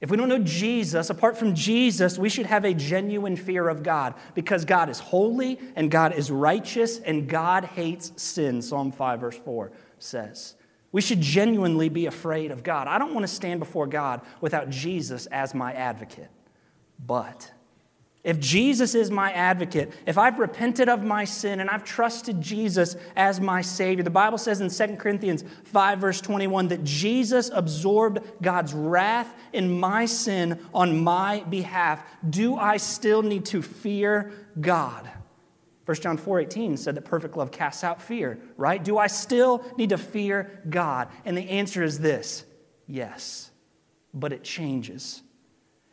If 0.00 0.10
we 0.10 0.16
don't 0.16 0.30
know 0.30 0.38
Jesus, 0.38 1.10
apart 1.10 1.36
from 1.36 1.54
Jesus, 1.54 2.18
we 2.18 2.30
should 2.30 2.46
have 2.46 2.64
a 2.64 2.72
genuine 2.72 3.36
fear 3.36 3.68
of 3.68 3.82
God 3.82 4.14
because 4.34 4.64
God 4.64 4.88
is 4.88 4.98
holy 4.98 5.60
and 5.76 5.90
God 5.90 6.14
is 6.14 6.30
righteous 6.30 6.98
and 6.98 7.28
God 7.28 7.66
hates 7.66 8.10
sin, 8.16 8.62
Psalm 8.62 8.92
5, 8.92 9.20
verse 9.20 9.36
4 9.36 9.70
says. 9.98 10.54
We 10.92 11.00
should 11.00 11.20
genuinely 11.20 11.88
be 11.88 12.06
afraid 12.06 12.50
of 12.50 12.62
God. 12.62 12.88
I 12.88 12.98
don't 12.98 13.14
want 13.14 13.24
to 13.24 13.32
stand 13.32 13.60
before 13.60 13.86
God 13.86 14.22
without 14.40 14.70
Jesus 14.70 15.26
as 15.26 15.54
my 15.54 15.72
advocate. 15.72 16.30
But 17.04 17.52
if 18.22 18.38
Jesus 18.38 18.94
is 18.94 19.10
my 19.10 19.32
advocate, 19.32 19.92
if 20.04 20.18
I've 20.18 20.38
repented 20.38 20.90
of 20.90 21.02
my 21.02 21.24
sin 21.24 21.60
and 21.60 21.70
I've 21.70 21.84
trusted 21.84 22.40
Jesus 22.40 22.96
as 23.16 23.40
my 23.40 23.62
Savior, 23.62 24.02
the 24.02 24.10
Bible 24.10 24.36
says 24.36 24.60
in 24.60 24.68
2 24.68 24.96
Corinthians 24.96 25.42
5, 25.64 25.98
verse 25.98 26.20
21, 26.20 26.68
that 26.68 26.84
Jesus 26.84 27.50
absorbed 27.52 28.20
God's 28.42 28.74
wrath 28.74 29.34
in 29.54 29.80
my 29.80 30.04
sin 30.04 30.60
on 30.74 31.02
my 31.02 31.40
behalf. 31.44 32.04
Do 32.28 32.56
I 32.56 32.76
still 32.76 33.22
need 33.22 33.46
to 33.46 33.62
fear 33.62 34.32
God? 34.60 35.10
1 35.90 35.96
John 35.96 36.16
4:18 36.16 36.78
said 36.78 36.94
that 36.94 37.04
perfect 37.04 37.36
love 37.36 37.50
casts 37.50 37.82
out 37.82 38.00
fear, 38.00 38.38
right? 38.56 38.84
Do 38.84 38.96
I 38.96 39.08
still 39.08 39.64
need 39.76 39.88
to 39.88 39.98
fear 39.98 40.62
God? 40.70 41.08
And 41.24 41.36
the 41.36 41.50
answer 41.50 41.82
is 41.82 41.98
this: 41.98 42.44
yes. 42.86 43.50
But 44.14 44.32
it 44.32 44.44
changes. 44.44 45.24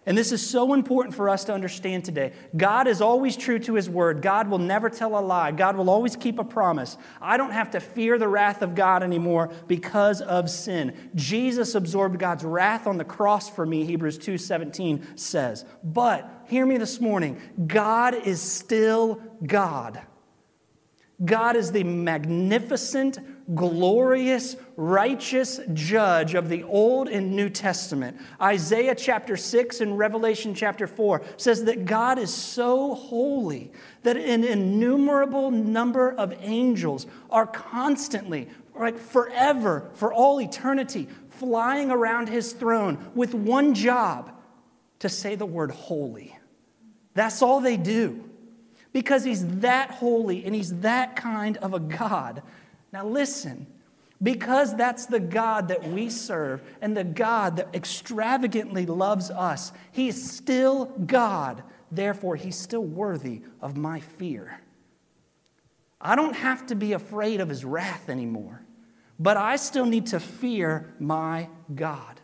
And 0.08 0.18
this 0.18 0.32
is 0.32 0.50
so 0.50 0.74
important 0.74 1.14
for 1.14 1.28
us 1.28 1.44
to 1.44 1.54
understand 1.54 2.06
today. 2.06 2.32
God 2.56 2.88
is 2.88 3.02
always 3.02 3.36
true 3.36 3.60
to 3.60 3.74
his 3.74 3.90
word. 3.90 4.22
God 4.22 4.48
will 4.48 4.58
never 4.58 4.90
tell 4.90 5.20
a 5.20 5.20
lie. 5.20 5.52
God 5.52 5.76
will 5.76 5.90
always 5.90 6.16
keep 6.16 6.40
a 6.40 6.46
promise. 6.46 6.98
I 7.22 7.36
don't 7.36 7.52
have 7.52 7.72
to 7.72 7.82
fear 7.82 8.18
the 8.18 8.30
wrath 8.30 8.62
of 8.62 8.74
God 8.74 9.04
anymore 9.04 9.52
because 9.68 10.22
of 10.22 10.50
sin. 10.50 10.96
Jesus 11.14 11.76
absorbed 11.76 12.20
God's 12.20 12.46
wrath 12.46 12.88
on 12.88 12.98
the 12.98 13.04
cross 13.04 13.50
for 13.50 13.66
me, 13.66 13.84
Hebrews 13.84 14.18
2:17 14.18 15.18
says. 15.18 15.66
But 15.84 16.46
hear 16.48 16.66
me 16.66 16.78
this 16.78 17.02
morning 17.02 17.38
God 17.68 18.16
is 18.16 18.42
still 18.42 19.22
God. 19.46 20.02
God 21.26 21.58
is 21.58 21.74
the 21.74 21.84
magnificent, 21.84 23.20
glorious, 23.56 24.56
righteous 24.76 25.60
judge 25.74 26.34
of 26.34 26.50
the 26.50 26.64
Old 26.64 27.08
and 27.08 27.36
New 27.36 27.50
Testament. 27.50 28.18
Isaiah 28.42 28.96
chapter 28.96 29.38
6 29.38 29.82
and 29.82 29.98
Revelation 29.98 30.54
chapter 30.54 30.88
4 30.88 31.22
says 31.38 31.64
that 31.66 31.86
God 31.86 32.20
is 32.20 32.34
so 32.34 32.94
holy 32.94 33.72
that 34.04 34.18
an 34.18 34.44
innumerable 34.44 35.52
number 35.52 36.12
of 36.12 36.34
angels 36.40 37.08
are 37.30 37.48
constantly, 37.48 38.50
like 38.78 38.98
forever, 38.98 39.90
for 39.94 40.14
all 40.14 40.42
eternity, 40.42 41.08
flying 41.30 41.92
around 41.92 42.30
his 42.30 42.54
throne 42.54 43.12
with 43.16 43.34
one 43.34 43.74
job 43.74 44.32
to 45.00 45.10
say 45.10 45.36
the 45.36 45.46
word 45.46 45.72
holy. 45.72 46.38
That's 47.14 47.42
all 47.42 47.62
they 47.62 47.78
do 47.78 48.30
because 48.92 49.24
he's 49.24 49.46
that 49.60 49.92
holy 49.92 50.44
and 50.44 50.56
he's 50.56 50.80
that 50.80 51.16
kind 51.16 51.58
of 51.58 51.74
a 51.74 51.80
God. 51.80 52.42
Now, 52.92 53.06
listen, 53.06 53.68
because 54.22 54.76
that's 54.76 55.06
the 55.06 55.20
God 55.20 55.68
that 55.68 55.88
we 55.90 56.10
serve 56.10 56.62
and 56.82 56.98
the 56.98 57.04
God 57.04 57.58
that 57.58 57.70
extravagantly 57.74 58.86
loves 58.86 59.30
us, 59.30 59.72
he's 59.92 60.32
still 60.32 60.86
God. 60.86 61.64
Therefore, 61.92 62.36
he's 62.36 62.58
still 62.58 62.84
worthy 62.84 63.42
of 63.62 63.78
my 63.78 64.00
fear. 64.00 64.62
I 66.00 66.16
don't 66.16 66.36
have 66.36 66.66
to 66.68 66.76
be 66.76 66.94
afraid 66.94 67.42
of 67.42 67.50
his 67.50 67.64
wrath 67.66 68.10
anymore, 68.10 68.62
but 69.20 69.38
I 69.38 69.56
still 69.56 69.86
need 69.86 70.08
to 70.08 70.20
fear 70.20 70.94
my 71.00 71.50
God. 71.74 72.22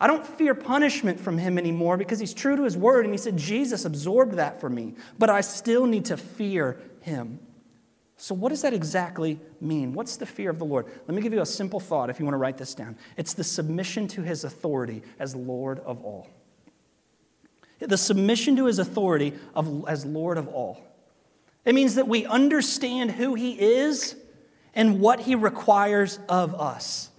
I 0.00 0.06
don't 0.06 0.26
fear 0.26 0.54
punishment 0.54 1.18
from 1.18 1.38
him 1.38 1.58
anymore 1.58 1.96
because 1.96 2.20
he's 2.20 2.32
true 2.32 2.54
to 2.56 2.62
his 2.62 2.76
word. 2.76 3.04
And 3.04 3.12
he 3.12 3.18
said, 3.18 3.36
Jesus 3.36 3.84
absorbed 3.84 4.34
that 4.34 4.60
for 4.60 4.70
me, 4.70 4.94
but 5.18 5.28
I 5.28 5.40
still 5.40 5.86
need 5.86 6.04
to 6.06 6.16
fear 6.16 6.80
him. 7.00 7.40
So, 8.20 8.34
what 8.34 8.48
does 8.48 8.62
that 8.62 8.74
exactly 8.74 9.38
mean? 9.60 9.94
What's 9.94 10.16
the 10.16 10.26
fear 10.26 10.50
of 10.50 10.58
the 10.58 10.64
Lord? 10.64 10.86
Let 11.06 11.14
me 11.14 11.22
give 11.22 11.32
you 11.32 11.40
a 11.40 11.46
simple 11.46 11.78
thought 11.78 12.10
if 12.10 12.18
you 12.18 12.24
want 12.24 12.34
to 12.34 12.38
write 12.38 12.58
this 12.58 12.74
down. 12.74 12.96
It's 13.16 13.32
the 13.32 13.44
submission 13.44 14.08
to 14.08 14.22
his 14.22 14.42
authority 14.42 15.02
as 15.20 15.36
Lord 15.36 15.78
of 15.78 16.04
all. 16.04 16.28
The 17.78 17.96
submission 17.96 18.56
to 18.56 18.66
his 18.66 18.80
authority 18.80 19.34
of, 19.54 19.88
as 19.88 20.04
Lord 20.04 20.36
of 20.36 20.48
all. 20.48 20.82
It 21.64 21.76
means 21.76 21.94
that 21.94 22.08
we 22.08 22.26
understand 22.26 23.12
who 23.12 23.34
he 23.34 23.52
is 23.52 24.16
and 24.74 24.98
what 24.98 25.20
he 25.20 25.36
requires 25.36 26.18
of 26.28 26.56
us. 26.56 27.10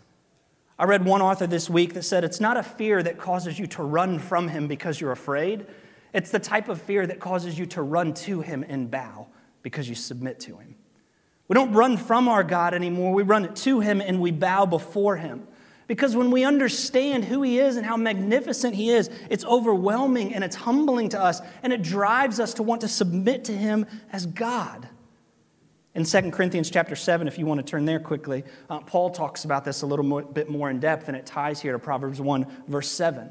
I 0.77 0.83
read 0.83 1.05
one 1.05 1.21
author 1.21 1.47
this 1.47 1.69
week 1.69 1.93
that 1.93 2.03
said 2.03 2.25
it's 2.25 2.41
not 2.41 2.57
a 2.57 2.63
fear 2.63 3.01
that 3.01 3.17
causes 3.17 3.57
you 3.57 3.67
to 3.67 3.83
run 3.83 4.19
from 4.19 4.49
him 4.49 4.67
because 4.67 4.99
you're 4.99 5.13
afraid. 5.13 5.65
It's 6.13 6.31
the 6.31 6.39
type 6.39 6.67
of 6.67 6.81
fear 6.81 7.07
that 7.07 7.21
causes 7.21 7.57
you 7.57 7.65
to 7.67 7.81
run 7.81 8.13
to 8.15 8.41
him 8.41 8.65
and 8.67 8.91
bow 8.91 9.27
because 9.61 9.87
you 9.87 9.95
submit 9.95 10.41
to 10.41 10.57
him. 10.57 10.75
We 11.49 11.55
don't 11.55 11.73
run 11.73 11.97
from 11.97 12.29
our 12.29 12.43
God 12.43 12.73
anymore. 12.73 13.11
We 13.13 13.23
run 13.23 13.53
to 13.53 13.79
him 13.81 13.99
and 13.99 14.21
we 14.21 14.31
bow 14.31 14.65
before 14.65 15.17
him. 15.17 15.47
Because 15.87 16.15
when 16.15 16.29
we 16.29 16.45
understand 16.45 17.25
who 17.25 17.41
he 17.41 17.57
is 17.57 17.75
and 17.75 17.83
how 17.83 17.97
magnificent 17.97 18.75
he 18.75 18.91
is, 18.91 19.09
it's 19.31 19.43
overwhelming 19.43 20.35
and 20.35 20.43
it's 20.43 20.55
humbling 20.55 21.09
to 21.09 21.19
us, 21.19 21.41
and 21.63 21.73
it 21.73 21.81
drives 21.81 22.39
us 22.39 22.53
to 22.53 22.63
want 22.63 22.81
to 22.81 22.87
submit 22.87 23.45
to 23.45 23.57
him 23.57 23.87
as 24.11 24.27
God. 24.27 24.87
In 25.95 26.05
2 26.05 26.29
Corinthians 26.29 26.69
chapter 26.69 26.95
7, 26.95 27.27
if 27.27 27.39
you 27.39 27.47
want 27.47 27.57
to 27.57 27.65
turn 27.65 27.85
there 27.85 27.99
quickly, 27.99 28.43
uh, 28.69 28.81
Paul 28.81 29.09
talks 29.09 29.45
about 29.45 29.65
this 29.65 29.81
a 29.81 29.87
little 29.87 30.05
more, 30.05 30.21
bit 30.21 30.47
more 30.47 30.69
in 30.69 30.79
depth, 30.79 31.07
and 31.07 31.17
it 31.17 31.25
ties 31.25 31.59
here 31.59 31.73
to 31.73 31.79
Proverbs 31.79 32.21
1, 32.21 32.45
verse 32.67 32.91
7. 32.91 33.27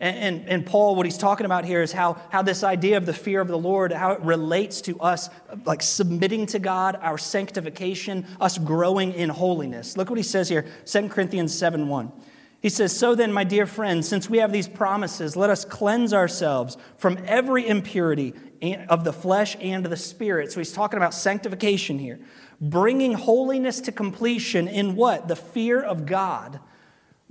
And, 0.00 0.16
and, 0.16 0.48
and, 0.48 0.66
Paul, 0.66 0.96
what 0.96 1.04
he's 1.04 1.18
talking 1.18 1.44
about 1.44 1.66
here 1.66 1.82
is 1.82 1.92
how, 1.92 2.16
how 2.30 2.40
this 2.40 2.64
idea 2.64 2.96
of 2.96 3.04
the 3.04 3.12
fear 3.12 3.42
of 3.42 3.48
the 3.48 3.58
Lord, 3.58 3.92
how 3.92 4.12
it 4.12 4.20
relates 4.22 4.80
to 4.82 4.98
us 4.98 5.28
like 5.66 5.82
submitting 5.82 6.46
to 6.46 6.58
God, 6.58 6.98
our 7.02 7.18
sanctification, 7.18 8.26
us 8.40 8.56
growing 8.56 9.12
in 9.12 9.28
holiness. 9.28 9.98
Look 9.98 10.08
what 10.08 10.16
he 10.16 10.22
says 10.22 10.48
here, 10.48 10.64
2 10.86 11.10
Corinthians 11.10 11.56
7 11.56 11.86
1. 11.86 12.12
He 12.62 12.70
says, 12.70 12.96
So 12.96 13.14
then, 13.14 13.30
my 13.30 13.44
dear 13.44 13.66
friends, 13.66 14.08
since 14.08 14.28
we 14.30 14.38
have 14.38 14.52
these 14.52 14.68
promises, 14.68 15.36
let 15.36 15.50
us 15.50 15.66
cleanse 15.66 16.14
ourselves 16.14 16.78
from 16.96 17.18
every 17.26 17.68
impurity 17.68 18.34
of 18.88 19.04
the 19.04 19.12
flesh 19.12 19.56
and 19.60 19.84
the 19.84 19.96
spirit. 19.96 20.52
So 20.52 20.60
he's 20.60 20.72
talking 20.72 20.96
about 20.96 21.12
sanctification 21.12 21.98
here, 21.98 22.20
bringing 22.58 23.12
holiness 23.12 23.80
to 23.82 23.92
completion 23.92 24.66
in 24.66 24.96
what? 24.96 25.28
The 25.28 25.36
fear 25.36 25.80
of 25.80 26.06
God. 26.06 26.60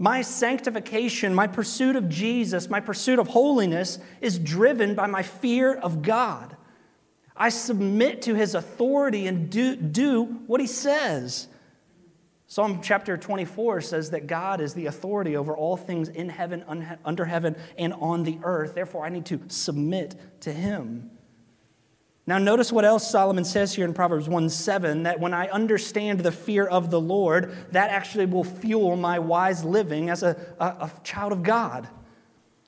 My 0.02 0.22
sanctification, 0.22 1.36
my 1.36 1.46
pursuit 1.46 1.98
of 1.98 2.08
Jesus, 2.08 2.70
my 2.70 2.80
pursuit 2.80 3.20
of 3.20 3.28
holiness 3.28 4.00
is 4.22 4.40
driven 4.40 4.96
by 4.96 5.08
my 5.08 5.24
fear 5.24 5.76
of 5.76 6.02
God. 6.02 6.56
I 7.36 7.50
submit 7.50 8.22
to 8.22 8.34
his 8.34 8.56
authority 8.56 9.28
and 9.28 9.50
do, 9.50 9.76
do 9.76 10.24
what 10.48 10.62
he 10.62 10.68
says. 10.68 11.50
Psalm 12.48 12.80
chapter 12.82 13.18
24 13.18 13.82
says 13.82 14.12
that 14.12 14.26
God 14.26 14.62
is 14.62 14.74
the 14.74 14.86
authority 14.86 15.36
over 15.36 15.56
all 15.56 15.76
things 15.76 16.08
in 16.08 16.30
heaven, 16.30 16.64
under 17.04 17.26
heaven, 17.26 17.58
and 17.78 17.94
on 17.96 18.24
the 18.24 18.40
earth. 18.44 18.76
Therefore, 18.76 19.06
I 19.06 19.10
need 19.10 19.26
to 19.26 19.42
submit 19.50 20.16
to 20.42 20.54
him. 20.54 21.12
Now, 22.30 22.38
notice 22.38 22.72
what 22.72 22.86
else 22.86 23.10
Solomon 23.10 23.44
says 23.44 23.74
here 23.74 23.86
in 23.86 23.94
Proverbs 23.96 24.30
1 24.30 24.50
7 24.50 25.02
that 25.02 25.20
when 25.20 25.34
I 25.34 25.48
understand 25.48 26.20
the 26.20 26.32
fear 26.32 26.64
of 26.64 26.92
the 26.92 27.02
Lord, 27.02 27.56
that 27.72 27.90
actually 27.90 28.28
will 28.28 28.44
fuel 28.44 28.96
my 28.96 29.18
wise 29.18 29.64
living 29.66 30.12
as 30.12 30.22
a, 30.22 30.38
a, 30.60 30.66
a 30.66 30.92
child 31.04 31.32
of 31.32 31.42
God. 31.42 31.90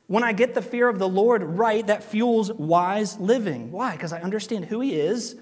When 0.08 0.24
I 0.24 0.34
get 0.34 0.56
the 0.56 0.64
fear 0.64 0.90
of 0.90 0.98
the 0.98 1.08
Lord 1.08 1.44
right, 1.44 1.86
that 1.86 2.04
fuels 2.04 2.52
wise 2.52 3.20
living. 3.20 3.72
Why? 3.72 3.92
Because 3.92 4.14
I 4.14 4.22
understand 4.22 4.66
who 4.66 4.80
He 4.80 5.00
is 5.00 5.36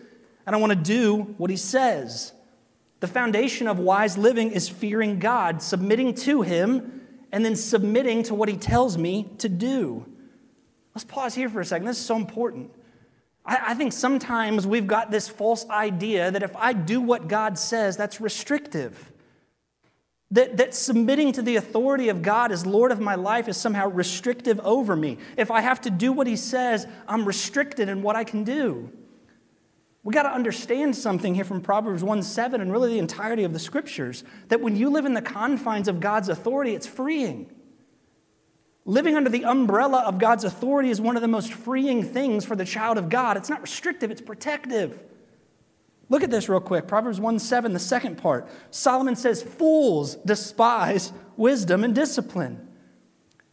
and 0.46 0.54
I 0.54 0.60
want 0.60 0.74
to 0.74 0.76
do 0.76 1.34
what 1.38 1.50
He 1.50 1.56
says. 1.56 2.34
The 3.00 3.08
foundation 3.08 3.70
of 3.70 3.80
wise 3.80 4.18
living 4.18 4.52
is 4.52 4.68
fearing 4.68 5.20
God, 5.20 5.62
submitting 5.62 6.14
to 6.16 6.42
Him, 6.42 7.04
and 7.32 7.46
then 7.46 7.56
submitting 7.56 8.24
to 8.24 8.36
what 8.36 8.50
He 8.50 8.58
tells 8.58 8.98
me 8.98 9.30
to 9.38 9.48
do. 9.48 10.06
Let's 10.94 11.06
pause 11.06 11.36
here 11.36 11.48
for 11.48 11.62
a 11.62 11.66
second. 11.66 11.88
This 11.88 12.00
is 12.00 12.06
so 12.06 12.18
important. 12.18 12.72
I, 13.50 13.72
I 13.72 13.74
think 13.74 13.92
sometimes 13.92 14.68
we've 14.68 14.88
got 14.88 15.12
this 15.12 15.28
false 15.28 15.68
idea 15.70 16.32
that 16.32 16.44
if 16.44 16.56
I 16.56 16.72
do 16.72 17.02
what 17.02 17.28
God 17.28 17.58
says, 17.58 17.98
that's 17.98 18.22
restrictive. 18.22 19.12
That, 20.32 20.58
that 20.58 20.76
submitting 20.76 21.32
to 21.34 21.42
the 21.42 21.56
authority 21.56 22.10
of 22.10 22.22
God 22.22 22.52
as 22.52 22.66
Lord 22.66 22.92
of 22.92 23.00
my 23.00 23.16
life 23.16 23.48
is 23.48 23.58
somehow 23.58 23.90
restrictive 23.90 24.60
over 24.60 24.96
me. 24.96 25.18
If 25.36 25.50
I 25.50 25.62
have 25.62 25.82
to 25.82 25.90
do 25.90 26.14
what 26.14 26.28
He 26.28 26.36
says, 26.36 26.86
I'm 27.08 27.26
restricted 27.26 27.90
in 27.90 28.04
what 28.04 28.16
I 28.16 28.24
can 28.24 28.44
do. 28.44 28.92
We 30.04 30.14
got 30.14 30.24
to 30.24 30.32
understand 30.32 30.96
something 30.96 31.34
here 31.34 31.44
from 31.44 31.62
Proverbs 31.62 32.04
1 32.04 32.22
7 32.22 32.62
and 32.62 32.72
really 32.72 32.94
the 32.94 33.00
entirety 33.00 33.44
of 33.44 33.54
the 33.54 33.60
scriptures 33.60 34.24
that 34.50 34.62
when 34.62 34.76
you 34.76 34.90
live 34.90 35.06
in 35.06 35.16
the 35.16 35.22
confines 35.22 35.88
of 35.88 36.00
God's 36.00 36.30
authority, 36.30 36.76
it's 36.76 36.88
freeing. 36.88 37.52
Living 38.86 39.16
under 39.16 39.30
the 39.30 39.46
umbrella 39.46 40.04
of 40.04 40.20
God's 40.20 40.44
authority 40.44 40.90
is 40.90 41.00
one 41.00 41.16
of 41.16 41.22
the 41.22 41.28
most 41.28 41.54
freeing 41.54 42.04
things 42.04 42.46
for 42.46 42.56
the 42.56 42.66
child 42.66 42.98
of 42.98 43.10
God. 43.10 43.38
It's 43.38 43.50
not 43.50 43.62
restrictive, 43.62 44.10
it's 44.10 44.22
protective. 44.22 45.04
Look 46.10 46.24
at 46.24 46.32
this 46.32 46.50
real 46.50 46.60
quick. 46.60 46.88
Proverbs 46.88 47.20
1 47.20 47.40
7, 47.40 47.74
the 47.74 47.80
second 47.80 48.18
part. 48.18 48.50
Solomon 48.72 49.16
says, 49.16 49.44
Fools 49.44 50.16
despise 50.16 51.14
wisdom 51.38 51.84
and 51.84 51.94
discipline. 51.94 52.68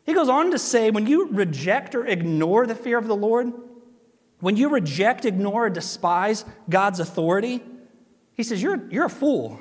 He 0.04 0.14
goes 0.14 0.28
on 0.28 0.52
to 0.52 0.58
say, 0.58 0.90
when 0.90 1.06
you 1.06 1.26
reject 1.28 1.94
or 1.94 2.06
ignore 2.06 2.66
the 2.66 2.76
fear 2.76 2.96
of 2.96 3.08
the 3.08 3.16
Lord, 3.16 3.52
when 4.38 4.56
you 4.56 4.68
reject, 4.68 5.24
ignore, 5.24 5.66
or 5.66 5.70
despise 5.70 6.44
God's 6.68 7.00
authority, 7.00 7.62
he 8.34 8.42
says, 8.42 8.62
You're, 8.62 8.88
you're 8.90 9.06
a 9.06 9.10
fool. 9.10 9.58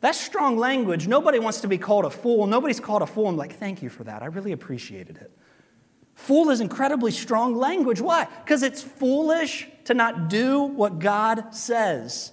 That's 0.00 0.20
strong 0.20 0.56
language. 0.56 1.08
Nobody 1.08 1.38
wants 1.38 1.60
to 1.62 1.68
be 1.68 1.78
called 1.78 2.04
a 2.04 2.10
fool. 2.10 2.46
Nobody's 2.46 2.80
called 2.80 3.02
a 3.02 3.06
fool. 3.06 3.26
I'm 3.26 3.36
like, 3.36 3.58
Thank 3.58 3.82
you 3.82 3.88
for 3.88 4.04
that. 4.04 4.22
I 4.22 4.26
really 4.26 4.52
appreciated 4.52 5.16
it. 5.16 5.32
Fool 6.14 6.50
is 6.50 6.60
incredibly 6.60 7.12
strong 7.12 7.54
language. 7.54 8.00
Why? 8.00 8.26
Because 8.44 8.62
it's 8.62 8.82
foolish 8.82 9.68
to 9.84 9.94
not 9.94 10.28
do 10.28 10.62
what 10.62 10.98
God 10.98 11.54
says. 11.54 12.32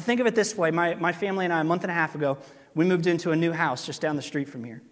Think 0.00 0.20
of 0.20 0.26
it 0.26 0.34
this 0.34 0.56
way 0.56 0.70
my, 0.70 0.94
my 0.94 1.12
family 1.12 1.44
and 1.44 1.52
I, 1.52 1.60
a 1.60 1.64
month 1.64 1.84
and 1.84 1.90
a 1.90 1.94
half 1.94 2.14
ago, 2.14 2.38
we 2.74 2.84
moved 2.84 3.06
into 3.06 3.30
a 3.30 3.36
new 3.36 3.52
house 3.52 3.86
just 3.86 4.00
down 4.00 4.16
the 4.16 4.22
street 4.22 4.48
from 4.48 4.64
here. 4.64 4.82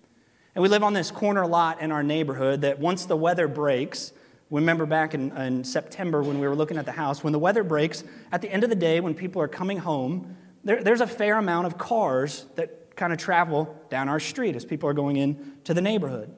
And 0.55 0.63
we 0.63 0.69
live 0.69 0.85
on 0.85 0.93
this 0.93 1.11
corner 1.11 1.47
lot 1.47 1.81
in 1.81 1.91
our 1.91 2.03
neighborhood 2.03 2.61
that 2.61 2.79
once 2.79 3.07
the 3.07 3.17
weather 3.17 3.49
breaks, 3.49 4.13
we 4.51 4.61
Remember 4.61 4.87
back 4.87 5.15
in, 5.15 5.37
in, 5.37 5.65
September 5.65 6.23
when 6.23 6.39
we 6.39 6.47
were 6.47 6.55
looking 6.55 6.77
at 6.77 6.85
the 6.85 6.93
house, 6.93 7.25
when 7.25 7.33
the 7.33 7.39
weather 7.39 7.65
breaks, 7.65 8.05
at 8.31 8.41
the 8.41 8.53
end 8.53 8.63
of 8.63 8.71
the 8.71 8.77
day, 8.77 9.01
when 9.01 9.15
people 9.15 9.43
are 9.43 9.49
coming 9.49 9.79
home, 9.79 10.37
there, 10.65 10.83
there's 10.83 11.01
a 11.01 11.07
fair 11.07 11.37
amount 11.39 11.67
of 11.67 11.79
cars 11.79 12.47
that 12.57 12.97
kind 12.97 13.13
of 13.13 13.19
travel 13.19 13.79
down 13.91 14.09
our 14.09 14.21
street 14.21 14.57
as 14.57 14.65
people 14.65 14.89
are 14.89 14.95
going 14.95 15.17
into 15.17 15.75
the 15.75 15.83
neighborhood. 15.83 16.35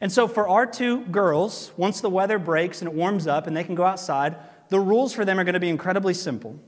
And 0.00 0.12
so, 0.12 0.28
for 0.28 0.48
our 0.48 0.64
two 0.64 1.04
girls, 1.06 1.72
once 1.76 2.00
the 2.00 2.10
weather 2.10 2.38
breaks 2.38 2.80
and 2.80 2.88
it 2.88 2.94
warms 2.94 3.26
up 3.26 3.46
and 3.46 3.56
they 3.56 3.64
can 3.64 3.74
go 3.74 3.84
outside, 3.84 4.36
the 4.68 4.78
rules 4.78 5.12
for 5.12 5.24
them 5.24 5.40
are 5.40 5.44
going 5.44 5.54
to 5.54 5.60
be 5.60 5.68
incredibly 5.68 6.14
simple. 6.14 6.58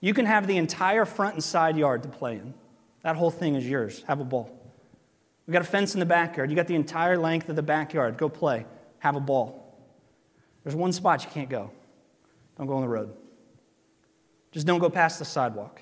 You 0.00 0.12
can 0.14 0.26
have 0.26 0.46
the 0.46 0.56
entire 0.56 1.04
front 1.04 1.34
and 1.34 1.44
side 1.44 1.76
yard 1.76 2.02
to 2.02 2.08
play 2.08 2.34
in. 2.34 2.54
That 3.02 3.16
whole 3.16 3.30
thing 3.30 3.54
is 3.54 3.68
yours. 3.68 4.02
Have 4.08 4.20
a 4.20 4.24
ball. 4.24 4.50
We've 5.46 5.52
got 5.52 5.62
a 5.62 5.66
fence 5.66 5.94
in 5.94 6.00
the 6.00 6.06
backyard. 6.06 6.50
You 6.50 6.56
got 6.56 6.66
the 6.66 6.74
entire 6.74 7.16
length 7.16 7.48
of 7.48 7.56
the 7.56 7.62
backyard. 7.62 8.16
Go 8.16 8.28
play. 8.28 8.66
Have 8.98 9.16
a 9.16 9.20
ball. 9.20 9.64
There's 10.64 10.74
one 10.74 10.92
spot 10.92 11.24
you 11.24 11.30
can't 11.30 11.48
go. 11.48 11.70
Don't 12.56 12.66
go 12.66 12.74
on 12.74 12.82
the 12.82 12.88
road. 12.88 13.14
Just 14.52 14.66
don't 14.66 14.80
go 14.80 14.90
past 14.90 15.18
the 15.18 15.24
sidewalk. 15.24 15.80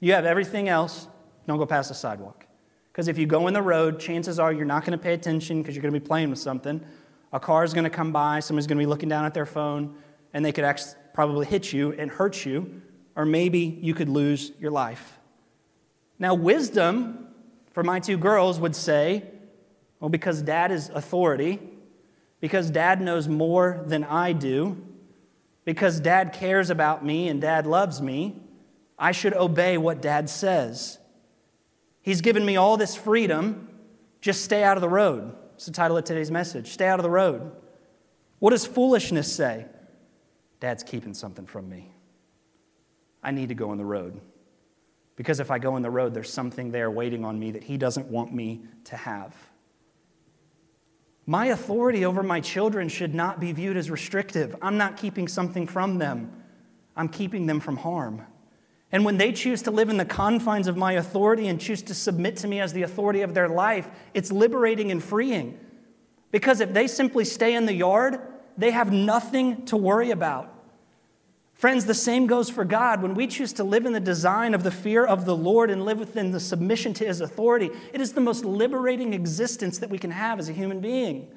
You 0.00 0.12
have 0.12 0.24
everything 0.24 0.68
else, 0.68 1.08
don't 1.46 1.58
go 1.58 1.66
past 1.66 1.88
the 1.88 1.94
sidewalk. 1.94 2.46
Because 2.92 3.08
if 3.08 3.18
you 3.18 3.26
go 3.26 3.46
in 3.46 3.54
the 3.54 3.62
road, 3.62 4.00
chances 4.00 4.38
are 4.38 4.52
you're 4.52 4.64
not 4.64 4.84
going 4.84 4.96
to 4.96 5.02
pay 5.02 5.12
attention 5.12 5.60
because 5.60 5.74
you're 5.74 5.82
going 5.82 5.92
to 5.92 6.00
be 6.00 6.06
playing 6.06 6.30
with 6.30 6.38
something. 6.38 6.80
A 7.32 7.40
car 7.40 7.64
is 7.64 7.74
going 7.74 7.84
to 7.84 7.90
come 7.90 8.12
by, 8.12 8.40
someone's 8.40 8.66
going 8.66 8.78
to 8.78 8.82
be 8.82 8.86
looking 8.86 9.08
down 9.08 9.24
at 9.24 9.34
their 9.34 9.46
phone, 9.46 9.94
and 10.32 10.44
they 10.44 10.52
could 10.52 10.64
probably 11.12 11.46
hit 11.46 11.72
you 11.72 11.92
and 11.92 12.10
hurt 12.10 12.46
you, 12.46 12.82
or 13.14 13.24
maybe 13.24 13.78
you 13.82 13.94
could 13.94 14.08
lose 14.08 14.52
your 14.60 14.70
life. 14.70 15.18
Now, 16.18 16.34
wisdom 16.34 17.28
for 17.72 17.82
my 17.82 18.00
two 18.00 18.16
girls 18.16 18.58
would 18.58 18.74
say, 18.74 19.24
well, 20.00 20.08
because 20.08 20.40
dad 20.42 20.72
is 20.72 20.88
authority, 20.90 21.60
because 22.40 22.70
dad 22.70 23.00
knows 23.00 23.28
more 23.28 23.82
than 23.86 24.04
I 24.04 24.32
do, 24.32 24.82
because 25.64 26.00
dad 26.00 26.32
cares 26.32 26.70
about 26.70 27.04
me 27.04 27.28
and 27.28 27.40
dad 27.40 27.66
loves 27.66 28.00
me, 28.00 28.36
I 28.98 29.12
should 29.12 29.34
obey 29.34 29.78
what 29.78 30.00
dad 30.00 30.30
says. 30.30 30.98
He's 32.02 32.20
given 32.20 32.44
me 32.44 32.56
all 32.56 32.76
this 32.76 32.96
freedom, 32.96 33.68
just 34.20 34.44
stay 34.44 34.62
out 34.62 34.76
of 34.76 34.80
the 34.80 34.88
road. 34.88 35.34
It's 35.54 35.66
the 35.66 35.72
title 35.72 35.96
of 35.96 36.04
today's 36.04 36.30
message 36.30 36.68
Stay 36.68 36.86
out 36.86 36.98
of 36.98 37.02
the 37.02 37.10
road. 37.10 37.52
What 38.38 38.50
does 38.50 38.66
foolishness 38.66 39.32
say? 39.32 39.66
Dad's 40.60 40.82
keeping 40.82 41.14
something 41.14 41.46
from 41.46 41.68
me. 41.68 41.92
I 43.22 43.30
need 43.30 43.48
to 43.48 43.54
go 43.54 43.70
on 43.70 43.78
the 43.78 43.84
road. 43.84 44.20
Because 45.16 45.40
if 45.40 45.50
I 45.50 45.58
go 45.58 45.74
on 45.74 45.82
the 45.82 45.90
road, 45.90 46.12
there's 46.12 46.30
something 46.30 46.70
there 46.70 46.90
waiting 46.90 47.24
on 47.24 47.38
me 47.38 47.50
that 47.52 47.64
he 47.64 47.78
doesn't 47.78 48.06
want 48.06 48.32
me 48.34 48.62
to 48.84 48.96
have. 48.96 49.34
My 51.26 51.46
authority 51.46 52.04
over 52.04 52.22
my 52.22 52.40
children 52.40 52.88
should 52.88 53.14
not 53.14 53.40
be 53.40 53.50
viewed 53.52 53.76
as 53.76 53.90
restrictive. 53.90 54.54
I'm 54.62 54.78
not 54.78 54.96
keeping 54.96 55.26
something 55.26 55.66
from 55.66 55.98
them, 55.98 56.30
I'm 56.94 57.08
keeping 57.08 57.46
them 57.46 57.60
from 57.60 57.78
harm. 57.78 58.22
And 58.92 59.04
when 59.04 59.16
they 59.16 59.32
choose 59.32 59.62
to 59.62 59.70
live 59.70 59.88
in 59.88 59.96
the 59.96 60.04
confines 60.04 60.68
of 60.68 60.76
my 60.76 60.92
authority 60.92 61.48
and 61.48 61.60
choose 61.60 61.82
to 61.82 61.94
submit 61.94 62.36
to 62.38 62.48
me 62.48 62.60
as 62.60 62.72
the 62.72 62.82
authority 62.82 63.22
of 63.22 63.34
their 63.34 63.48
life, 63.48 63.90
it's 64.14 64.30
liberating 64.30 64.90
and 64.90 65.02
freeing. 65.02 65.58
Because 66.30 66.60
if 66.60 66.72
they 66.72 66.86
simply 66.86 67.24
stay 67.24 67.54
in 67.54 67.66
the 67.66 67.74
yard, 67.74 68.20
they 68.56 68.70
have 68.70 68.92
nothing 68.92 69.64
to 69.66 69.76
worry 69.76 70.10
about. 70.10 70.52
Friends, 71.54 71.86
the 71.86 71.94
same 71.94 72.26
goes 72.26 72.50
for 72.50 72.64
God. 72.64 73.02
When 73.02 73.14
we 73.14 73.26
choose 73.26 73.54
to 73.54 73.64
live 73.64 73.86
in 73.86 73.94
the 73.94 74.00
design 74.00 74.52
of 74.52 74.62
the 74.62 74.70
fear 74.70 75.06
of 75.06 75.24
the 75.24 75.34
Lord 75.34 75.70
and 75.70 75.86
live 75.86 75.98
within 75.98 76.30
the 76.30 76.40
submission 76.40 76.92
to 76.94 77.06
His 77.06 77.22
authority, 77.22 77.70
it 77.94 78.00
is 78.00 78.12
the 78.12 78.20
most 78.20 78.44
liberating 78.44 79.14
existence 79.14 79.78
that 79.78 79.88
we 79.88 79.98
can 79.98 80.10
have 80.10 80.38
as 80.38 80.50
a 80.50 80.52
human 80.52 80.80
being. 80.80 81.28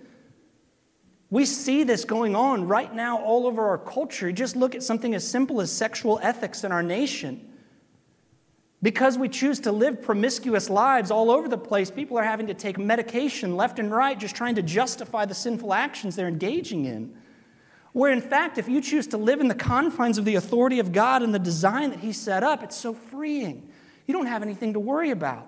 We 1.32 1.46
see 1.46 1.84
this 1.84 2.06
going 2.06 2.36
on 2.36 2.68
right 2.68 2.94
now 2.94 3.20
all 3.20 3.46
over 3.46 3.68
our 3.70 3.78
culture. 3.78 4.32
Just 4.32 4.56
look 4.56 4.74
at 4.74 4.82
something 4.82 5.14
as 5.14 5.28
simple 5.28 5.62
as 5.62 5.72
sexual 5.72 6.20
ethics 6.24 6.64
in 6.64 6.72
our 6.72 6.82
nation. 6.82 7.46
Because 8.82 9.18
we 9.18 9.28
choose 9.28 9.60
to 9.62 9.72
live 9.72 10.02
promiscuous 10.02 10.70
lives 10.70 11.12
all 11.12 11.30
over 11.30 11.48
the 11.48 11.58
place, 11.58 11.92
people 11.92 12.18
are 12.18 12.24
having 12.24 12.48
to 12.48 12.54
take 12.54 12.80
medication 12.80 13.58
left 13.58 13.78
and 13.78 13.92
right, 13.92 14.18
just 14.18 14.36
trying 14.36 14.56
to 14.56 14.62
justify 14.62 15.26
the 15.26 15.36
sinful 15.36 15.74
actions 15.74 16.16
they're 16.16 16.30
engaging 16.30 16.86
in. 16.86 17.14
Where, 17.92 18.12
in 18.12 18.22
fact, 18.22 18.58
if 18.58 18.70
you 18.70 18.82
choose 18.82 19.08
to 19.08 19.18
live 19.18 19.42
in 19.42 19.50
the 19.50 19.56
confines 19.56 20.18
of 20.18 20.26
the 20.26 20.36
authority 20.36 20.80
of 20.80 20.94
God 20.94 21.24
and 21.24 21.34
the 21.34 21.40
design 21.40 21.90
that 21.90 22.00
He 22.00 22.14
set 22.14 22.42
up, 22.42 22.64
it's 22.64 22.76
so 22.76 22.94
freeing. 22.94 23.70
You 24.08 24.14
don't 24.14 24.28
have 24.28 24.44
anything 24.44 24.74
to 24.74 24.80
worry 24.80 25.10
about. 25.10 25.48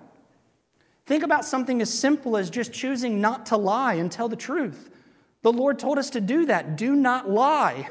Think 1.05 1.23
about 1.23 1.45
something 1.45 1.81
as 1.81 1.91
simple 1.91 2.37
as 2.37 2.49
just 2.49 2.73
choosing 2.73 3.21
not 3.21 3.47
to 3.47 3.57
lie 3.57 3.93
and 3.93 4.11
tell 4.11 4.27
the 4.27 4.35
truth. 4.35 4.89
The 5.41 5.51
Lord 5.51 5.79
told 5.79 5.97
us 5.97 6.11
to 6.11 6.21
do 6.21 6.45
that. 6.45 6.75
Do 6.75 6.95
not 6.95 7.29
lie. 7.29 7.89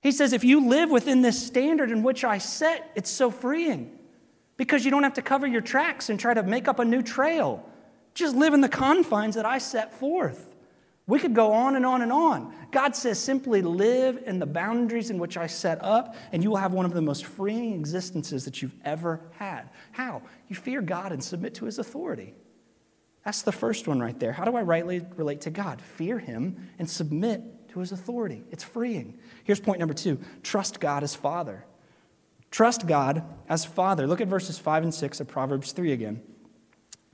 He 0.00 0.12
says, 0.12 0.32
if 0.32 0.44
you 0.44 0.68
live 0.68 0.90
within 0.90 1.22
this 1.22 1.44
standard 1.44 1.90
in 1.90 2.02
which 2.02 2.24
I 2.24 2.38
set, 2.38 2.90
it's 2.94 3.10
so 3.10 3.30
freeing 3.30 3.98
because 4.56 4.84
you 4.84 4.90
don't 4.90 5.02
have 5.02 5.14
to 5.14 5.22
cover 5.22 5.46
your 5.46 5.60
tracks 5.60 6.08
and 6.08 6.18
try 6.18 6.34
to 6.34 6.42
make 6.42 6.68
up 6.68 6.78
a 6.78 6.84
new 6.84 7.02
trail. 7.02 7.64
Just 8.14 8.34
live 8.34 8.54
in 8.54 8.60
the 8.60 8.68
confines 8.68 9.34
that 9.34 9.44
I 9.44 9.58
set 9.58 9.94
forth. 9.98 10.54
We 11.06 11.18
could 11.18 11.34
go 11.34 11.52
on 11.52 11.74
and 11.74 11.86
on 11.86 12.02
and 12.02 12.12
on. 12.12 12.54
God 12.70 12.94
says 12.94 13.18
simply 13.18 13.62
live 13.62 14.22
in 14.26 14.38
the 14.38 14.46
boundaries 14.46 15.08
in 15.08 15.18
which 15.18 15.38
I 15.38 15.46
set 15.46 15.82
up, 15.82 16.14
and 16.32 16.42
you 16.42 16.50
will 16.50 16.58
have 16.58 16.74
one 16.74 16.84
of 16.84 16.92
the 16.92 17.00
most 17.00 17.24
freeing 17.24 17.72
existences 17.72 18.44
that 18.44 18.60
you've 18.60 18.74
ever 18.84 19.22
had. 19.32 19.70
How? 19.92 20.20
You 20.48 20.56
fear 20.56 20.82
God 20.82 21.12
and 21.12 21.24
submit 21.24 21.54
to 21.54 21.64
his 21.64 21.78
authority. 21.78 22.34
That's 23.28 23.42
the 23.42 23.52
first 23.52 23.86
one 23.86 24.00
right 24.00 24.18
there. 24.18 24.32
How 24.32 24.46
do 24.46 24.56
I 24.56 24.62
rightly 24.62 25.04
relate 25.16 25.42
to 25.42 25.50
God? 25.50 25.82
Fear 25.82 26.18
him 26.18 26.70
and 26.78 26.88
submit 26.88 27.68
to 27.68 27.80
his 27.80 27.92
authority. 27.92 28.42
It's 28.50 28.64
freeing. 28.64 29.18
Here's 29.44 29.60
point 29.60 29.80
number 29.80 29.92
two 29.92 30.18
trust 30.42 30.80
God 30.80 31.02
as 31.02 31.14
Father. 31.14 31.66
Trust 32.50 32.86
God 32.86 33.22
as 33.46 33.66
Father. 33.66 34.06
Look 34.06 34.22
at 34.22 34.28
verses 34.28 34.58
5 34.58 34.82
and 34.84 34.94
6 34.94 35.20
of 35.20 35.28
Proverbs 35.28 35.72
3 35.72 35.92
again. 35.92 36.22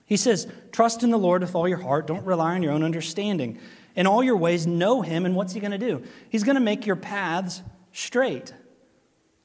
He 0.07 0.17
says, 0.17 0.47
Trust 0.71 1.03
in 1.03 1.11
the 1.11 1.19
Lord 1.19 1.43
with 1.43 1.57
all 1.57 1.67
your 1.67 1.79
heart. 1.79 2.07
Don't 2.07 2.25
rely 2.25 2.55
on 2.55 2.63
your 2.63 2.71
own 2.71 2.85
understanding. 2.85 3.59
In 3.97 4.07
all 4.07 4.23
your 4.23 4.37
ways, 4.37 4.69
know 4.69 5.03
him, 5.03 5.27
and 5.27 5.35
what's 5.35 5.53
he 5.53 5.59
going 5.59 5.73
to 5.73 5.79
do? 5.79 6.05
He's 6.29 6.45
going 6.45 6.55
to 6.55 6.61
make 6.61 6.87
your 6.87 6.95
paths 6.95 7.61
straight. 7.91 8.55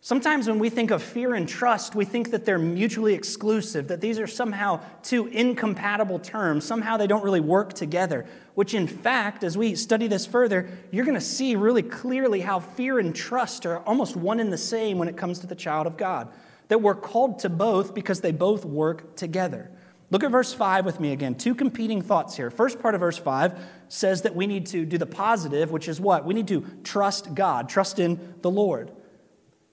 Sometimes 0.02 0.48
when 0.48 0.60
we 0.60 0.70
think 0.70 0.92
of 0.92 1.04
fear 1.04 1.36
and 1.36 1.48
trust, 1.48 1.94
we 1.94 2.06
think 2.06 2.32
that 2.32 2.46
they're 2.46 2.58
mutually 2.58 3.14
exclusive, 3.14 3.90
that 3.90 4.00
these 4.00 4.18
are 4.18 4.28
somehow 4.28 4.80
two 5.04 5.28
incompatible 5.28 6.20
terms. 6.20 6.64
Somehow 6.64 6.96
they 6.96 7.08
don't 7.08 7.24
really 7.24 7.42
work 7.42 7.74
together, 7.74 8.26
which, 8.56 8.74
in 8.74 8.88
fact, 8.88 9.44
as 9.44 9.58
we 9.58 9.76
study 9.76 10.08
this 10.08 10.26
further, 10.26 10.70
you're 10.92 11.04
going 11.04 11.16
to 11.16 11.22
see 11.22 11.58
really 11.58 11.84
clearly 11.84 12.40
how 12.40 12.62
fear 12.62 12.98
and 12.98 13.14
trust 13.14 13.66
are 13.66 13.80
almost 13.80 14.16
one 14.16 14.40
and 14.40 14.54
the 14.54 14.58
same 14.58 14.98
when 14.98 15.10
it 15.10 15.18
comes 15.18 15.40
to 15.40 15.48
the 15.48 15.56
child 15.56 15.86
of 15.86 15.98
God. 15.98 16.32
That 16.70 16.82
we're 16.82 16.96
called 16.96 17.40
to 17.40 17.50
both 17.50 17.94
because 17.94 18.22
they 18.22 18.32
both 18.32 18.64
work 18.64 19.18
together. 19.18 19.70
Look 20.12 20.24
at 20.24 20.32
verse 20.32 20.54
5 20.54 20.86
with 20.86 21.02
me 21.02 21.12
again. 21.12 21.36
Two 21.36 21.54
competing 21.54 22.02
thoughts 22.02 22.38
here. 22.38 22.50
First 22.50 22.82
part 22.82 22.96
of 22.96 23.02
verse 23.02 23.18
5 23.18 23.60
says 23.90 24.22
that 24.22 24.34
we 24.34 24.48
need 24.48 24.66
to 24.68 24.86
do 24.86 24.98
the 24.98 25.06
positive, 25.06 25.72
which 25.72 25.90
is 25.90 26.00
what? 26.00 26.26
We 26.26 26.34
need 26.34 26.48
to 26.48 26.66
trust 26.86 27.36
God, 27.36 27.68
trust 27.68 28.00
in 28.00 28.36
the 28.42 28.50
Lord. 28.50 28.92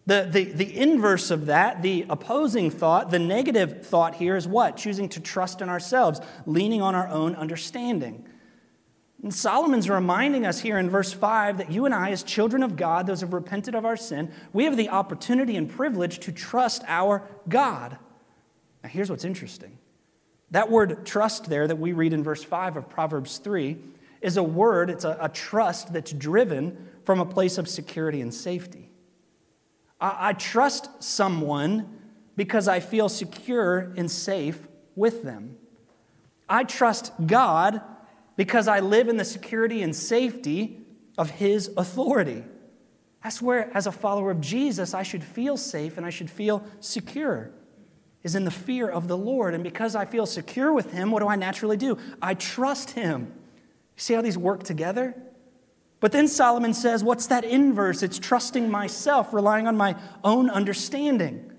The, 0.06 0.28
the, 0.30 0.44
the 0.44 0.78
inverse 0.78 1.32
of 1.32 1.46
that, 1.46 1.82
the 1.82 2.06
opposing 2.08 2.70
thought, 2.70 3.10
the 3.10 3.18
negative 3.18 3.84
thought 3.84 4.14
here 4.14 4.36
is 4.36 4.46
what? 4.46 4.76
Choosing 4.76 5.08
to 5.10 5.20
trust 5.20 5.60
in 5.60 5.68
ourselves, 5.68 6.20
leaning 6.46 6.80
on 6.80 6.94
our 6.94 7.08
own 7.08 7.34
understanding. 7.34 8.24
And 9.22 9.34
Solomon's 9.34 9.90
reminding 9.90 10.46
us 10.46 10.60
here 10.60 10.78
in 10.78 10.88
verse 10.88 11.12
5 11.12 11.58
that 11.58 11.72
you 11.72 11.86
and 11.86 11.94
I, 11.94 12.10
as 12.10 12.22
children 12.22 12.62
of 12.62 12.76
God, 12.76 13.06
those 13.08 13.20
who 13.20 13.26
have 13.26 13.32
repented 13.32 13.74
of 13.74 13.84
our 13.84 13.96
sin, 13.96 14.30
we 14.52 14.64
have 14.64 14.76
the 14.76 14.90
opportunity 14.90 15.56
and 15.56 15.68
privilege 15.68 16.20
to 16.20 16.30
trust 16.30 16.84
our 16.86 17.28
God. 17.48 17.98
Now, 18.84 18.88
here's 18.88 19.10
what's 19.10 19.24
interesting 19.24 19.78
that 20.52 20.70
word 20.70 21.04
trust 21.04 21.46
there 21.46 21.66
that 21.66 21.78
we 21.78 21.92
read 21.92 22.12
in 22.12 22.22
verse 22.22 22.44
5 22.44 22.76
of 22.76 22.88
Proverbs 22.88 23.38
3 23.38 23.76
is 24.20 24.36
a 24.36 24.42
word, 24.42 24.90
it's 24.90 25.04
a, 25.04 25.18
a 25.20 25.28
trust 25.28 25.92
that's 25.92 26.12
driven 26.12 26.88
from 27.04 27.18
a 27.18 27.26
place 27.26 27.58
of 27.58 27.68
security 27.68 28.20
and 28.20 28.32
safety. 28.32 28.85
I, 30.00 30.28
I 30.28 30.32
trust 30.32 31.02
someone 31.02 31.98
because 32.36 32.68
I 32.68 32.80
feel 32.80 33.08
secure 33.08 33.92
and 33.96 34.10
safe 34.10 34.68
with 34.94 35.22
them. 35.22 35.56
I 36.48 36.64
trust 36.64 37.12
God 37.26 37.80
because 38.36 38.68
I 38.68 38.80
live 38.80 39.08
in 39.08 39.16
the 39.16 39.24
security 39.24 39.82
and 39.82 39.96
safety 39.96 40.80
of 41.18 41.30
His 41.30 41.70
authority. 41.76 42.44
That's 43.22 43.42
where, 43.42 43.74
as 43.74 43.86
a 43.86 43.92
follower 43.92 44.30
of 44.30 44.40
Jesus, 44.40 44.94
I 44.94 45.02
should 45.02 45.24
feel 45.24 45.56
safe 45.56 45.96
and 45.96 46.06
I 46.06 46.10
should 46.10 46.30
feel 46.30 46.62
secure, 46.80 47.50
is 48.22 48.34
in 48.34 48.44
the 48.44 48.50
fear 48.50 48.88
of 48.88 49.08
the 49.08 49.16
Lord. 49.16 49.54
And 49.54 49.64
because 49.64 49.96
I 49.96 50.04
feel 50.04 50.26
secure 50.26 50.72
with 50.72 50.92
Him, 50.92 51.10
what 51.10 51.20
do 51.20 51.28
I 51.28 51.36
naturally 51.36 51.76
do? 51.76 51.98
I 52.20 52.34
trust 52.34 52.90
Him. 52.90 53.32
See 53.96 54.14
how 54.14 54.22
these 54.22 54.38
work 54.38 54.62
together? 54.62 55.16
But 56.06 56.12
then 56.12 56.28
Solomon 56.28 56.72
says, 56.72 57.02
What's 57.02 57.26
that 57.26 57.42
inverse? 57.42 58.04
It's 58.04 58.20
trusting 58.20 58.70
myself, 58.70 59.34
relying 59.34 59.66
on 59.66 59.76
my 59.76 59.96
own 60.22 60.48
understanding. 60.48 61.50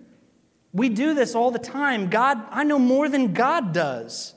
We 0.71 0.88
do 0.88 1.13
this 1.13 1.36
all 1.36 1.51
the 1.51 1.60
time. 1.60 2.10
God, 2.10 2.41
I 2.49 2.63
know 2.63 2.79
more 2.79 3.10
than 3.10 3.33
God 3.33 3.73
does. 3.73 4.33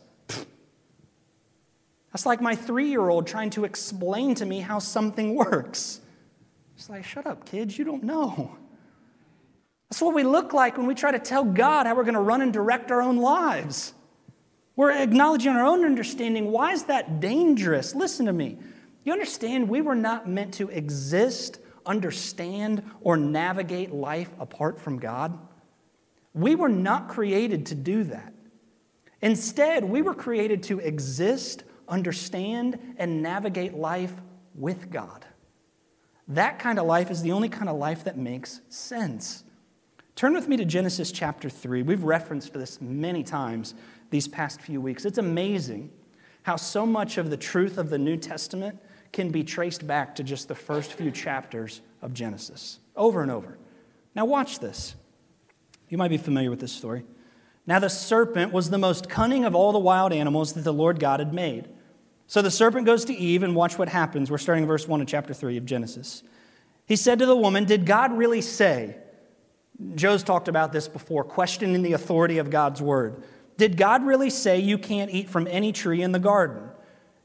That's 2.12 2.26
like 2.26 2.40
my 2.40 2.56
three 2.56 2.88
year 2.88 3.08
old 3.08 3.28
trying 3.28 3.50
to 3.50 3.64
explain 3.64 4.34
to 4.34 4.44
me 4.44 4.58
how 4.58 4.80
something 4.80 5.36
works. 5.36 6.00
It's 6.76 6.90
like, 6.90 7.04
shut 7.04 7.24
up, 7.24 7.46
kids, 7.46 7.78
you 7.78 7.84
don't 7.84 8.02
know. 8.02 8.56
That's 9.90 10.02
what 10.02 10.12
we 10.12 10.24
look 10.24 10.52
like 10.52 10.76
when 10.76 10.88
we 10.88 10.96
try 10.96 11.12
to 11.12 11.20
tell 11.20 11.44
God 11.44 11.86
how 11.86 11.94
we're 11.94 12.02
going 12.02 12.14
to 12.14 12.20
run 12.20 12.42
and 12.42 12.52
direct 12.52 12.90
our 12.90 13.00
own 13.00 13.18
lives. 13.18 13.94
We're 14.74 14.90
acknowledging 14.90 15.52
our 15.52 15.64
own 15.64 15.84
understanding. 15.84 16.50
Why 16.50 16.72
is 16.72 16.86
that 16.86 17.20
dangerous? 17.20 17.94
Listen 17.94 18.26
to 18.26 18.32
me. 18.32 18.58
You 19.04 19.12
understand, 19.12 19.68
we 19.68 19.80
were 19.80 19.94
not 19.94 20.28
meant 20.28 20.54
to 20.54 20.68
exist, 20.68 21.58
understand, 21.86 22.82
or 23.00 23.16
navigate 23.16 23.92
life 23.92 24.30
apart 24.38 24.78
from 24.78 24.98
God. 24.98 25.38
We 26.34 26.54
were 26.54 26.68
not 26.68 27.08
created 27.08 27.66
to 27.66 27.74
do 27.74 28.04
that. 28.04 28.34
Instead, 29.22 29.84
we 29.84 30.02
were 30.02 30.14
created 30.14 30.62
to 30.64 30.78
exist, 30.78 31.64
understand, 31.88 32.78
and 32.96 33.22
navigate 33.22 33.74
life 33.74 34.12
with 34.54 34.90
God. 34.90 35.24
That 36.28 36.58
kind 36.58 36.78
of 36.78 36.86
life 36.86 37.10
is 37.10 37.22
the 37.22 37.32
only 37.32 37.48
kind 37.48 37.68
of 37.68 37.76
life 37.76 38.04
that 38.04 38.16
makes 38.16 38.60
sense. 38.68 39.44
Turn 40.14 40.32
with 40.32 40.48
me 40.48 40.56
to 40.58 40.64
Genesis 40.64 41.10
chapter 41.10 41.48
3. 41.50 41.82
We've 41.82 42.04
referenced 42.04 42.52
this 42.52 42.80
many 42.80 43.22
times 43.22 43.74
these 44.10 44.28
past 44.28 44.60
few 44.60 44.80
weeks. 44.80 45.04
It's 45.04 45.18
amazing 45.18 45.90
how 46.42 46.56
so 46.56 46.86
much 46.86 47.18
of 47.18 47.30
the 47.30 47.36
truth 47.36 47.78
of 47.78 47.90
the 47.90 47.98
New 47.98 48.16
Testament 48.16 48.78
can 49.12 49.30
be 49.30 49.42
traced 49.42 49.86
back 49.86 50.14
to 50.16 50.22
just 50.22 50.48
the 50.48 50.54
first 50.54 50.92
few 50.92 51.10
chapters 51.10 51.80
of 52.02 52.14
Genesis, 52.14 52.78
over 52.96 53.22
and 53.22 53.30
over. 53.30 53.58
Now, 54.14 54.24
watch 54.24 54.58
this. 54.58 54.94
You 55.88 55.98
might 55.98 56.08
be 56.08 56.16
familiar 56.18 56.50
with 56.50 56.60
this 56.60 56.72
story. 56.72 57.04
Now, 57.66 57.78
the 57.78 57.90
serpent 57.90 58.52
was 58.52 58.70
the 58.70 58.78
most 58.78 59.08
cunning 59.08 59.44
of 59.44 59.54
all 59.54 59.72
the 59.72 59.78
wild 59.78 60.12
animals 60.12 60.52
that 60.54 60.62
the 60.62 60.72
Lord 60.72 61.00
God 61.00 61.20
had 61.20 61.34
made. 61.34 61.68
So 62.26 62.42
the 62.42 62.50
serpent 62.50 62.86
goes 62.86 63.04
to 63.06 63.14
Eve, 63.14 63.42
and 63.42 63.56
watch 63.56 63.76
what 63.76 63.88
happens. 63.88 64.30
We're 64.30 64.38
starting 64.38 64.66
verse 64.66 64.86
1 64.86 65.00
of 65.00 65.06
chapter 65.06 65.34
3 65.34 65.56
of 65.56 65.66
Genesis. 65.66 66.22
He 66.86 66.96
said 66.96 67.18
to 67.18 67.26
the 67.26 67.36
woman, 67.36 67.64
Did 67.64 67.86
God 67.86 68.16
really 68.16 68.40
say? 68.40 68.96
Joe's 69.94 70.22
talked 70.22 70.48
about 70.48 70.72
this 70.72 70.88
before, 70.88 71.24
questioning 71.24 71.82
the 71.82 71.94
authority 71.94 72.38
of 72.38 72.50
God's 72.50 72.82
word. 72.82 73.22
Did 73.56 73.76
God 73.76 74.04
really 74.04 74.30
say 74.30 74.58
you 74.58 74.78
can't 74.78 75.10
eat 75.10 75.28
from 75.28 75.46
any 75.48 75.72
tree 75.72 76.02
in 76.02 76.12
the 76.12 76.18
garden? 76.18 76.68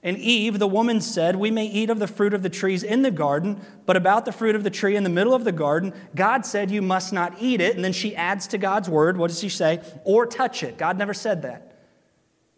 And 0.05 0.19
Eve, 0.19 0.59
the 0.59 0.67
woman, 0.67 1.01
said, 1.01 1.35
We 1.35 1.49
may 1.49 1.65
eat 1.65 1.89
of 1.89 1.97
the 1.97 2.05
fruit 2.05 2.35
of 2.35 2.43
the 2.43 2.49
trees 2.49 2.83
in 2.83 3.01
the 3.01 3.09
garden, 3.09 3.59
but 3.87 3.97
about 3.97 4.23
the 4.25 4.31
fruit 4.31 4.55
of 4.55 4.63
the 4.63 4.69
tree 4.69 4.95
in 4.95 5.03
the 5.03 5.09
middle 5.09 5.33
of 5.33 5.45
the 5.45 5.51
garden, 5.51 5.95
God 6.13 6.45
said, 6.45 6.69
You 6.69 6.83
must 6.83 7.11
not 7.11 7.41
eat 7.41 7.59
it. 7.59 7.75
And 7.75 7.83
then 7.83 7.91
she 7.91 8.15
adds 8.15 8.45
to 8.47 8.59
God's 8.59 8.87
word, 8.87 9.17
what 9.17 9.29
does 9.29 9.39
she 9.39 9.49
say? 9.49 9.81
Or 10.03 10.27
touch 10.27 10.61
it. 10.61 10.77
God 10.77 10.99
never 10.99 11.15
said 11.15 11.41
that. 11.41 11.81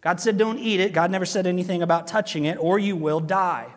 God 0.01 0.19
said, 0.19 0.37
Don't 0.37 0.59
eat 0.59 0.81
it. 0.81 0.91
God 0.91 1.09
never 1.09 1.25
said 1.25 1.47
anything 1.47 1.81
about 1.81 2.05
touching 2.05 2.43
it, 2.43 2.57
or 2.59 2.79
you 2.79 2.97
will 2.97 3.21
die. 3.21 3.73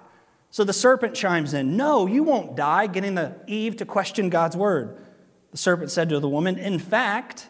So 0.50 0.64
the 0.64 0.72
serpent 0.72 1.14
chimes 1.14 1.54
in, 1.54 1.76
No, 1.76 2.09
you 2.09 2.24
won't 2.24 2.56
die, 2.56 2.88
getting 2.88 3.14
the 3.14 3.37
Eve 3.46 3.76
to 3.76 3.87
question 3.87 4.30
God's 4.30 4.56
word. 4.56 4.98
The 5.52 5.59
serpent 5.59 5.92
said 5.92 6.09
to 6.09 6.18
the 6.18 6.28
woman, 6.28 6.59
In 6.59 6.80
fact, 6.80 7.48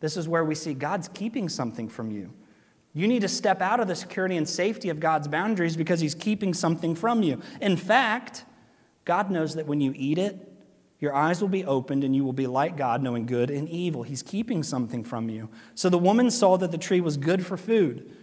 this 0.00 0.18
is 0.18 0.28
where 0.28 0.44
we 0.44 0.54
see 0.54 0.74
God's 0.74 1.08
keeping 1.08 1.48
something 1.48 1.88
from 1.88 2.10
you. 2.10 2.34
You 2.92 3.06
need 3.06 3.20
to 3.20 3.28
step 3.28 3.60
out 3.60 3.80
of 3.80 3.88
the 3.88 3.94
security 3.94 4.36
and 4.36 4.48
safety 4.48 4.88
of 4.88 4.98
God's 4.98 5.28
boundaries 5.28 5.76
because 5.76 6.00
He's 6.00 6.14
keeping 6.14 6.52
something 6.54 6.94
from 6.94 7.22
you. 7.22 7.40
In 7.60 7.76
fact, 7.76 8.44
God 9.04 9.30
knows 9.30 9.54
that 9.54 9.66
when 9.66 9.80
you 9.80 9.92
eat 9.96 10.18
it, 10.18 10.46
your 10.98 11.14
eyes 11.14 11.40
will 11.40 11.48
be 11.48 11.64
opened 11.64 12.04
and 12.04 12.14
you 12.14 12.24
will 12.24 12.34
be 12.34 12.46
like 12.46 12.76
God, 12.76 13.02
knowing 13.02 13.26
good 13.26 13.50
and 13.50 13.68
evil. 13.68 14.02
He's 14.02 14.22
keeping 14.22 14.62
something 14.62 15.02
from 15.02 15.30
you. 15.30 15.48
So 15.74 15.88
the 15.88 15.98
woman 15.98 16.30
saw 16.30 16.58
that 16.58 16.72
the 16.72 16.78
tree 16.78 17.00
was 17.00 17.16
good 17.16 17.44
for 17.44 17.56
food. 17.56 18.14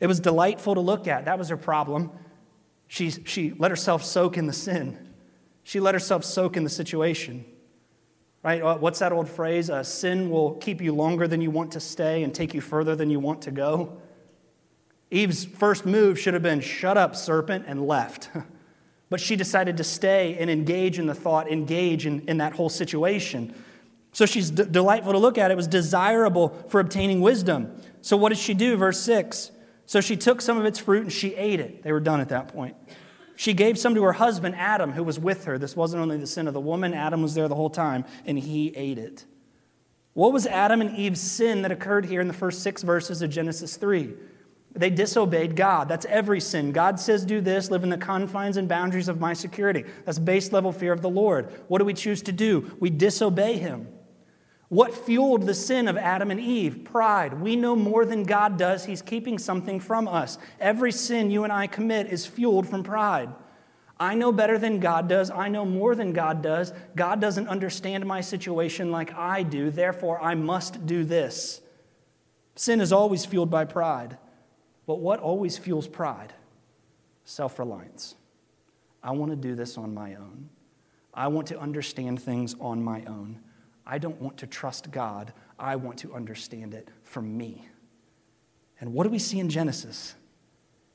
It 0.00 0.06
was 0.06 0.20
delightful 0.20 0.74
to 0.74 0.80
look 0.80 1.08
at. 1.08 1.24
That 1.24 1.38
was 1.38 1.48
her 1.48 1.56
problem. 1.56 2.10
She, 2.88 3.10
she 3.10 3.52
let 3.56 3.70
herself 3.70 4.04
soak 4.04 4.36
in 4.36 4.46
the 4.46 4.52
sin, 4.52 5.14
she 5.62 5.80
let 5.80 5.94
herself 5.94 6.24
soak 6.24 6.56
in 6.56 6.64
the 6.64 6.70
situation. 6.70 7.44
Right? 8.42 8.62
What's 8.62 9.00
that 9.00 9.10
old 9.10 9.28
phrase? 9.28 9.70
Uh, 9.70 9.82
sin 9.82 10.30
will 10.30 10.52
keep 10.54 10.80
you 10.80 10.94
longer 10.94 11.26
than 11.26 11.40
you 11.40 11.50
want 11.50 11.72
to 11.72 11.80
stay 11.80 12.22
and 12.22 12.32
take 12.32 12.54
you 12.54 12.60
further 12.60 12.94
than 12.94 13.10
you 13.10 13.18
want 13.18 13.42
to 13.42 13.50
go. 13.50 14.00
Eve's 15.10 15.44
first 15.44 15.86
move 15.86 16.18
should 16.18 16.34
have 16.34 16.42
been 16.42 16.60
shut 16.60 16.96
up, 16.96 17.14
serpent, 17.14 17.64
and 17.66 17.86
left. 17.86 18.30
but 19.10 19.20
she 19.20 19.36
decided 19.36 19.76
to 19.76 19.84
stay 19.84 20.36
and 20.38 20.50
engage 20.50 20.98
in 20.98 21.06
the 21.06 21.14
thought, 21.14 21.50
engage 21.50 22.06
in, 22.06 22.22
in 22.28 22.38
that 22.38 22.54
whole 22.54 22.68
situation. 22.68 23.54
So 24.12 24.26
she's 24.26 24.50
d- 24.50 24.64
delightful 24.70 25.12
to 25.12 25.18
look 25.18 25.38
at. 25.38 25.50
It 25.50 25.56
was 25.56 25.68
desirable 25.68 26.48
for 26.68 26.80
obtaining 26.80 27.20
wisdom. 27.20 27.80
So 28.00 28.16
what 28.16 28.30
did 28.30 28.38
she 28.38 28.54
do? 28.54 28.76
Verse 28.76 28.98
6. 29.00 29.52
So 29.84 30.00
she 30.00 30.16
took 30.16 30.40
some 30.40 30.58
of 30.58 30.64
its 30.64 30.78
fruit 30.78 31.02
and 31.02 31.12
she 31.12 31.34
ate 31.34 31.60
it. 31.60 31.82
They 31.82 31.92
were 31.92 32.00
done 32.00 32.20
at 32.20 32.30
that 32.30 32.48
point. 32.48 32.76
She 33.36 33.52
gave 33.52 33.78
some 33.78 33.94
to 33.94 34.02
her 34.02 34.14
husband, 34.14 34.56
Adam, 34.56 34.92
who 34.92 35.04
was 35.04 35.20
with 35.20 35.44
her. 35.44 35.58
This 35.58 35.76
wasn't 35.76 36.02
only 36.02 36.16
the 36.16 36.26
sin 36.26 36.48
of 36.48 36.54
the 36.54 36.60
woman, 36.60 36.94
Adam 36.94 37.22
was 37.22 37.34
there 37.34 37.48
the 37.48 37.54
whole 37.54 37.70
time, 37.70 38.04
and 38.24 38.38
he 38.38 38.74
ate 38.74 38.98
it. 38.98 39.26
What 40.14 40.32
was 40.32 40.46
Adam 40.46 40.80
and 40.80 40.96
Eve's 40.96 41.20
sin 41.20 41.60
that 41.62 41.70
occurred 41.70 42.06
here 42.06 42.22
in 42.22 42.28
the 42.28 42.34
first 42.34 42.62
six 42.62 42.82
verses 42.82 43.20
of 43.20 43.28
Genesis 43.28 43.76
3? 43.76 44.14
They 44.76 44.90
disobeyed 44.90 45.56
God. 45.56 45.88
That's 45.88 46.06
every 46.06 46.40
sin. 46.40 46.72
God 46.72 47.00
says, 47.00 47.24
do 47.24 47.40
this, 47.40 47.70
live 47.70 47.82
in 47.82 47.88
the 47.88 47.96
confines 47.96 48.56
and 48.56 48.68
boundaries 48.68 49.08
of 49.08 49.20
my 49.20 49.32
security. 49.32 49.84
That's 50.04 50.18
base 50.18 50.52
level 50.52 50.72
fear 50.72 50.92
of 50.92 51.02
the 51.02 51.08
Lord. 51.08 51.52
What 51.68 51.78
do 51.78 51.84
we 51.84 51.94
choose 51.94 52.22
to 52.22 52.32
do? 52.32 52.76
We 52.78 52.90
disobey 52.90 53.58
Him. 53.58 53.88
What 54.68 54.94
fueled 54.94 55.46
the 55.46 55.54
sin 55.54 55.86
of 55.86 55.96
Adam 55.96 56.30
and 56.30 56.40
Eve? 56.40 56.84
Pride. 56.84 57.40
We 57.40 57.56
know 57.56 57.76
more 57.76 58.04
than 58.04 58.24
God 58.24 58.58
does. 58.58 58.84
He's 58.84 59.00
keeping 59.00 59.38
something 59.38 59.78
from 59.78 60.08
us. 60.08 60.38
Every 60.60 60.90
sin 60.92 61.30
you 61.30 61.44
and 61.44 61.52
I 61.52 61.68
commit 61.68 62.08
is 62.08 62.26
fueled 62.26 62.68
from 62.68 62.82
pride. 62.82 63.30
I 63.98 64.14
know 64.14 64.32
better 64.32 64.58
than 64.58 64.80
God 64.80 65.08
does. 65.08 65.30
I 65.30 65.48
know 65.48 65.64
more 65.64 65.94
than 65.94 66.12
God 66.12 66.42
does. 66.42 66.72
God 66.94 67.20
doesn't 67.20 67.48
understand 67.48 68.04
my 68.04 68.20
situation 68.20 68.90
like 68.90 69.14
I 69.14 69.42
do. 69.42 69.70
Therefore, 69.70 70.20
I 70.20 70.34
must 70.34 70.84
do 70.84 71.04
this. 71.04 71.62
Sin 72.56 72.80
is 72.80 72.92
always 72.92 73.24
fueled 73.24 73.50
by 73.50 73.64
pride. 73.64 74.18
But 74.86 75.00
what 75.00 75.20
always 75.20 75.58
fuels 75.58 75.88
pride? 75.88 76.32
Self 77.24 77.58
reliance. 77.58 78.14
I 79.02 79.12
want 79.12 79.30
to 79.30 79.36
do 79.36 79.54
this 79.54 79.76
on 79.76 79.94
my 79.94 80.14
own. 80.14 80.48
I 81.12 81.28
want 81.28 81.48
to 81.48 81.58
understand 81.58 82.20
things 82.20 82.54
on 82.60 82.82
my 82.82 83.02
own. 83.04 83.40
I 83.86 83.98
don't 83.98 84.20
want 84.20 84.36
to 84.38 84.46
trust 84.46 84.90
God. 84.90 85.32
I 85.58 85.76
want 85.76 85.98
to 85.98 86.14
understand 86.14 86.74
it 86.74 86.88
from 87.04 87.36
me. 87.36 87.68
And 88.80 88.92
what 88.92 89.04
do 89.04 89.10
we 89.10 89.18
see 89.18 89.38
in 89.38 89.48
Genesis? 89.48 90.14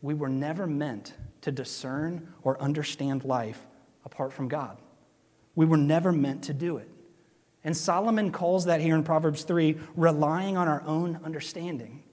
We 0.01 0.13
were 0.13 0.30
never 0.30 0.67
meant 0.67 1.13
to 1.41 1.51
discern 1.51 2.34
or 2.43 2.62
understand 2.62 3.23
life 3.23 3.65
apart 4.06 4.34
from 4.34 4.47
God. 4.47 4.77
We 5.56 5.65
were 5.65 5.77
never 5.77 6.12
meant 6.12 6.43
to 6.43 6.54
do 6.54 6.77
it. 6.77 6.89
And 7.63 7.75
Solomon 7.75 8.32
calls 8.32 8.65
that 8.65 8.82
here 8.82 8.95
in 8.95 9.04
Proverbs 9.04 9.43
3 9.43 9.77
relying 9.95 10.58
on 10.58 10.67
our 10.67 10.84
own 10.86 11.19
understanding. 11.23 12.04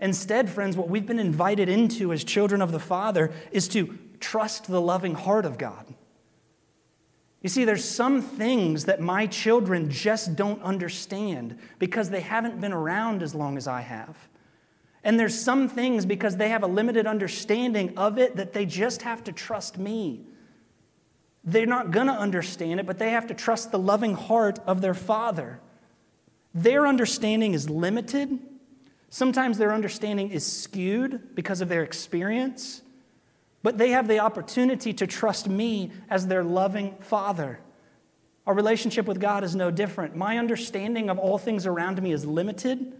Instead, 0.00 0.48
friends, 0.48 0.76
what 0.76 0.88
we've 0.88 1.06
been 1.06 1.18
invited 1.18 1.68
into 1.68 2.12
as 2.12 2.24
children 2.24 2.62
of 2.62 2.72
the 2.72 2.80
Father 2.80 3.30
is 3.52 3.68
to 3.68 3.98
trust 4.18 4.66
the 4.66 4.80
loving 4.80 5.14
heart 5.14 5.44
of 5.44 5.58
God. 5.58 5.94
You 7.42 7.48
see, 7.48 7.64
there's 7.64 7.84
some 7.84 8.20
things 8.20 8.84
that 8.84 9.00
my 9.00 9.26
children 9.26 9.90
just 9.90 10.36
don't 10.36 10.62
understand 10.62 11.58
because 11.78 12.10
they 12.10 12.20
haven't 12.20 12.60
been 12.60 12.72
around 12.72 13.22
as 13.22 13.34
long 13.34 13.56
as 13.56 13.66
I 13.66 13.80
have. 13.80 14.28
And 15.02 15.18
there's 15.18 15.38
some 15.38 15.68
things 15.68 16.04
because 16.04 16.36
they 16.36 16.50
have 16.50 16.62
a 16.62 16.66
limited 16.66 17.06
understanding 17.06 17.96
of 17.96 18.18
it 18.18 18.36
that 18.36 18.52
they 18.52 18.66
just 18.66 19.02
have 19.02 19.24
to 19.24 19.32
trust 19.32 19.78
me. 19.78 20.26
They're 21.42 21.64
not 21.64 21.90
going 21.90 22.08
to 22.08 22.12
understand 22.12 22.80
it, 22.80 22.86
but 22.86 22.98
they 22.98 23.10
have 23.10 23.26
to 23.28 23.34
trust 23.34 23.70
the 23.70 23.78
loving 23.78 24.14
heart 24.14 24.58
of 24.66 24.82
their 24.82 24.92
father. 24.92 25.60
Their 26.52 26.86
understanding 26.86 27.54
is 27.54 27.70
limited. 27.70 28.38
Sometimes 29.10 29.58
their 29.58 29.72
understanding 29.72 30.30
is 30.30 30.46
skewed 30.46 31.34
because 31.34 31.60
of 31.60 31.68
their 31.68 31.82
experience, 31.82 32.82
but 33.62 33.76
they 33.76 33.90
have 33.90 34.06
the 34.06 34.20
opportunity 34.20 34.92
to 34.94 35.06
trust 35.06 35.48
me 35.48 35.90
as 36.08 36.28
their 36.28 36.44
loving 36.44 36.94
father. 37.00 37.58
Our 38.46 38.54
relationship 38.54 39.06
with 39.06 39.20
God 39.20 39.44
is 39.44 39.54
no 39.54 39.70
different. 39.70 40.16
My 40.16 40.38
understanding 40.38 41.10
of 41.10 41.18
all 41.18 41.38
things 41.38 41.66
around 41.66 42.00
me 42.00 42.12
is 42.12 42.24
limited. 42.24 42.94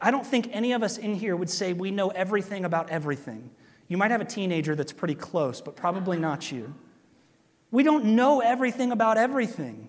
I 0.00 0.10
don't 0.10 0.26
think 0.26 0.48
any 0.52 0.72
of 0.72 0.82
us 0.82 0.98
in 0.98 1.14
here 1.14 1.36
would 1.36 1.50
say 1.50 1.72
we 1.72 1.90
know 1.90 2.08
everything 2.08 2.64
about 2.64 2.90
everything. 2.90 3.50
You 3.88 3.96
might 3.96 4.10
have 4.10 4.20
a 4.20 4.26
teenager 4.26 4.74
that's 4.74 4.92
pretty 4.92 5.14
close, 5.14 5.60
but 5.60 5.76
probably 5.76 6.18
not 6.18 6.50
you. 6.50 6.74
We 7.70 7.82
don't 7.82 8.16
know 8.16 8.40
everything 8.40 8.90
about 8.90 9.18
everything. 9.18 9.88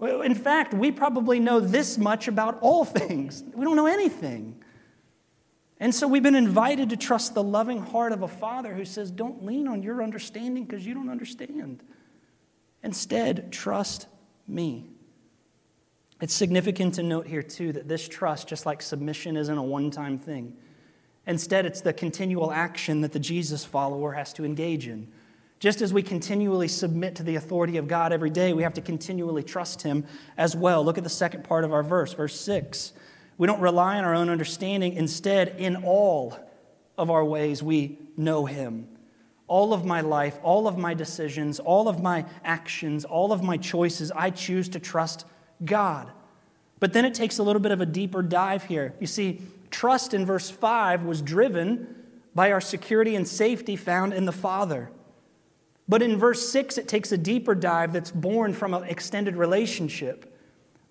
In 0.00 0.34
fact, 0.34 0.72
we 0.72 0.92
probably 0.92 1.40
know 1.40 1.58
this 1.58 1.98
much 1.98 2.28
about 2.28 2.58
all 2.60 2.84
things. 2.84 3.42
We 3.54 3.64
don't 3.64 3.76
know 3.76 3.86
anything. 3.86 4.62
And 5.80 5.94
so 5.94 6.08
we've 6.08 6.22
been 6.22 6.34
invited 6.34 6.90
to 6.90 6.96
trust 6.96 7.34
the 7.34 7.42
loving 7.42 7.80
heart 7.80 8.12
of 8.12 8.22
a 8.22 8.28
father 8.28 8.74
who 8.74 8.84
says, 8.84 9.10
Don't 9.10 9.44
lean 9.44 9.68
on 9.68 9.82
your 9.82 10.02
understanding 10.02 10.64
because 10.64 10.86
you 10.86 10.94
don't 10.94 11.08
understand. 11.08 11.82
Instead, 12.82 13.52
trust 13.52 14.06
me. 14.46 14.90
It's 16.20 16.34
significant 16.34 16.94
to 16.94 17.02
note 17.02 17.26
here, 17.26 17.42
too, 17.42 17.72
that 17.72 17.86
this 17.86 18.08
trust, 18.08 18.48
just 18.48 18.66
like 18.66 18.82
submission, 18.82 19.36
isn't 19.36 19.56
a 19.56 19.62
one 19.62 19.90
time 19.90 20.18
thing. 20.18 20.56
Instead, 21.26 21.66
it's 21.66 21.80
the 21.80 21.92
continual 21.92 22.50
action 22.50 23.02
that 23.02 23.12
the 23.12 23.20
Jesus 23.20 23.64
follower 23.64 24.12
has 24.12 24.32
to 24.32 24.44
engage 24.44 24.88
in. 24.88 25.08
Just 25.58 25.82
as 25.82 25.92
we 25.92 26.02
continually 26.02 26.68
submit 26.68 27.16
to 27.16 27.24
the 27.24 27.34
authority 27.34 27.78
of 27.78 27.88
God 27.88 28.12
every 28.12 28.30
day, 28.30 28.52
we 28.52 28.62
have 28.62 28.74
to 28.74 28.80
continually 28.80 29.42
trust 29.42 29.82
Him 29.82 30.04
as 30.36 30.54
well. 30.54 30.84
Look 30.84 30.98
at 30.98 31.04
the 31.04 31.10
second 31.10 31.42
part 31.42 31.64
of 31.64 31.72
our 31.72 31.82
verse, 31.82 32.12
verse 32.12 32.38
6. 32.40 32.92
We 33.38 33.46
don't 33.46 33.60
rely 33.60 33.98
on 33.98 34.04
our 34.04 34.14
own 34.14 34.28
understanding. 34.28 34.92
Instead, 34.92 35.56
in 35.58 35.76
all 35.76 36.38
of 36.96 37.10
our 37.10 37.24
ways, 37.24 37.62
we 37.62 37.98
know 38.16 38.46
Him. 38.46 38.88
All 39.48 39.72
of 39.72 39.84
my 39.84 40.00
life, 40.00 40.38
all 40.42 40.68
of 40.68 40.78
my 40.78 40.94
decisions, 40.94 41.58
all 41.58 41.88
of 41.88 42.02
my 42.02 42.24
actions, 42.44 43.04
all 43.04 43.32
of 43.32 43.42
my 43.42 43.56
choices, 43.56 44.12
I 44.12 44.30
choose 44.30 44.68
to 44.70 44.78
trust 44.78 45.24
God. 45.64 46.12
But 46.78 46.92
then 46.92 47.04
it 47.04 47.14
takes 47.14 47.38
a 47.38 47.42
little 47.42 47.60
bit 47.60 47.72
of 47.72 47.80
a 47.80 47.86
deeper 47.86 48.22
dive 48.22 48.64
here. 48.64 48.94
You 49.00 49.08
see, 49.08 49.40
trust 49.70 50.14
in 50.14 50.24
verse 50.24 50.50
5 50.50 51.02
was 51.02 51.20
driven 51.20 51.96
by 52.34 52.52
our 52.52 52.60
security 52.60 53.16
and 53.16 53.26
safety 53.26 53.74
found 53.74 54.12
in 54.12 54.24
the 54.24 54.32
Father. 54.32 54.90
But 55.88 56.02
in 56.02 56.18
verse 56.18 56.48
6, 56.50 56.76
it 56.78 56.86
takes 56.86 57.12
a 57.12 57.18
deeper 57.18 57.54
dive 57.54 57.92
that's 57.92 58.10
born 58.10 58.52
from 58.52 58.74
an 58.74 58.84
extended 58.84 59.36
relationship. 59.36 60.34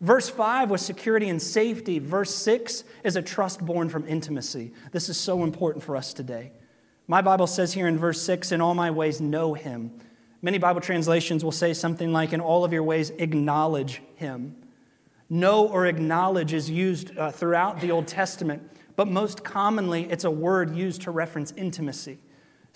Verse 0.01 0.29
5 0.29 0.69
was 0.69 0.81
security 0.81 1.29
and 1.29 1.41
safety. 1.41 1.99
Verse 1.99 2.33
6 2.33 2.83
is 3.03 3.15
a 3.15 3.21
trust 3.21 3.63
born 3.65 3.89
from 3.89 4.07
intimacy. 4.07 4.73
This 4.91 5.09
is 5.09 5.17
so 5.17 5.43
important 5.43 5.83
for 5.83 5.95
us 5.95 6.13
today. 6.13 6.51
My 7.07 7.21
Bible 7.21 7.47
says 7.47 7.73
here 7.73 7.87
in 7.87 7.97
verse 7.97 8.21
6, 8.21 8.51
in 8.51 8.59
all 8.59 8.73
my 8.73 8.91
ways, 8.91 9.21
know 9.21 9.53
him. 9.53 9.91
Many 10.41 10.57
Bible 10.57 10.81
translations 10.81 11.43
will 11.43 11.51
say 11.51 11.73
something 11.73 12.11
like, 12.11 12.33
in 12.33 12.41
all 12.41 12.65
of 12.65 12.73
your 12.73 12.83
ways, 12.83 13.11
acknowledge 13.11 14.01
him. 14.15 14.55
Know 15.29 15.67
or 15.67 15.87
acknowledge 15.87 16.53
is 16.53 16.69
used 16.69 17.17
uh, 17.17 17.31
throughout 17.31 17.81
the 17.81 17.91
Old 17.91 18.07
Testament, 18.07 18.69
but 18.95 19.07
most 19.07 19.43
commonly 19.43 20.09
it's 20.11 20.25
a 20.25 20.31
word 20.31 20.75
used 20.75 21.01
to 21.03 21.11
reference 21.11 21.53
intimacy. 21.57 22.19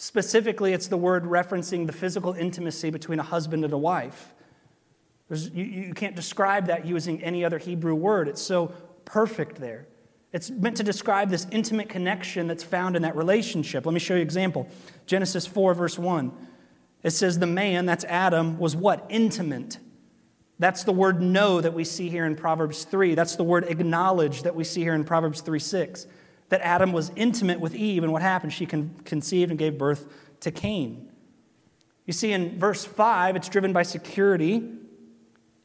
Specifically, 0.01 0.73
it's 0.73 0.87
the 0.87 0.97
word 0.97 1.25
referencing 1.25 1.85
the 1.85 1.93
physical 1.93 2.33
intimacy 2.33 2.89
between 2.89 3.19
a 3.19 3.23
husband 3.23 3.63
and 3.63 3.71
a 3.71 3.77
wife. 3.77 4.33
You, 5.29 5.63
you 5.63 5.93
can't 5.93 6.15
describe 6.15 6.65
that 6.65 6.87
using 6.87 7.21
any 7.21 7.45
other 7.45 7.59
Hebrew 7.59 7.93
word, 7.93 8.27
it's 8.27 8.41
so 8.41 8.73
perfect 9.05 9.57
there. 9.57 9.85
It's 10.33 10.49
meant 10.49 10.77
to 10.77 10.83
describe 10.83 11.29
this 11.29 11.45
intimate 11.51 11.87
connection 11.87 12.47
that's 12.47 12.63
found 12.63 12.95
in 12.95 13.03
that 13.03 13.15
relationship. 13.15 13.85
Let 13.85 13.93
me 13.93 13.99
show 13.99 14.15
you 14.15 14.21
an 14.21 14.25
example. 14.25 14.67
Genesis 15.05 15.45
4, 15.45 15.75
verse 15.75 15.99
1. 15.99 16.31
It 17.03 17.11
says, 17.11 17.37
The 17.37 17.45
man, 17.45 17.85
that's 17.85 18.05
Adam, 18.05 18.57
was 18.57 18.75
what? 18.75 19.05
Intimate. 19.07 19.77
That's 20.57 20.83
the 20.83 20.93
word 20.93 21.21
know 21.21 21.61
that 21.61 21.75
we 21.75 21.83
see 21.83 22.09
here 22.09 22.25
in 22.25 22.35
Proverbs 22.35 22.85
3. 22.85 23.13
That's 23.13 23.35
the 23.35 23.43
word 23.43 23.65
acknowledge 23.65 24.41
that 24.41 24.55
we 24.55 24.63
see 24.63 24.81
here 24.81 24.95
in 24.95 25.03
Proverbs 25.03 25.41
3 25.41 25.59
6. 25.59 26.07
That 26.51 26.59
Adam 26.61 26.91
was 26.91 27.13
intimate 27.15 27.61
with 27.61 27.73
Eve, 27.73 28.03
and 28.03 28.11
what 28.11 28.21
happened? 28.21 28.51
She 28.51 28.65
conceived 28.65 29.51
and 29.51 29.57
gave 29.57 29.77
birth 29.77 30.05
to 30.41 30.51
Cain. 30.51 31.09
You 32.05 32.11
see, 32.11 32.33
in 32.33 32.59
verse 32.59 32.83
5, 32.83 33.37
it's 33.37 33.47
driven 33.47 33.71
by 33.71 33.83
security. 33.83 34.69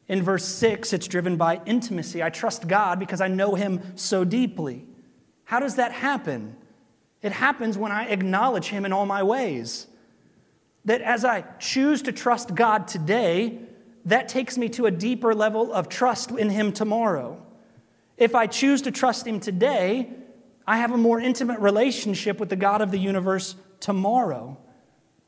In 0.07 0.23
verse 0.23 0.45
6, 0.45 0.93
it's 0.93 1.07
driven 1.07 1.35
by 1.35 1.59
intimacy. 1.65 2.23
I 2.23 2.29
trust 2.29 2.69
God 2.69 2.99
because 2.99 3.19
I 3.19 3.27
know 3.27 3.55
Him 3.55 3.97
so 3.97 4.23
deeply. 4.23 4.85
How 5.43 5.59
does 5.59 5.75
that 5.75 5.91
happen? 5.91 6.55
It 7.21 7.33
happens 7.33 7.77
when 7.77 7.91
I 7.91 8.05
acknowledge 8.05 8.67
Him 8.67 8.85
in 8.85 8.93
all 8.93 9.05
my 9.05 9.23
ways 9.23 9.87
that 10.85 11.01
as 11.01 11.25
I 11.25 11.41
choose 11.59 12.01
to 12.03 12.13
trust 12.13 12.55
God 12.55 12.87
today, 12.87 13.59
that 14.05 14.29
takes 14.29 14.57
me 14.57 14.69
to 14.69 14.85
a 14.85 14.91
deeper 14.91 15.35
level 15.35 15.73
of 15.73 15.89
trust 15.89 16.31
in 16.31 16.49
Him 16.49 16.71
tomorrow. 16.71 17.45
If 18.15 18.35
I 18.35 18.47
choose 18.47 18.81
to 18.83 18.91
trust 18.91 19.27
Him 19.27 19.41
today, 19.41 20.13
I 20.67 20.77
have 20.77 20.91
a 20.91 20.97
more 20.97 21.19
intimate 21.19 21.59
relationship 21.59 22.39
with 22.39 22.49
the 22.49 22.57
God 22.57 22.81
of 22.81 22.91
the 22.91 22.99
universe 22.99 23.55
tomorrow. 23.79 24.57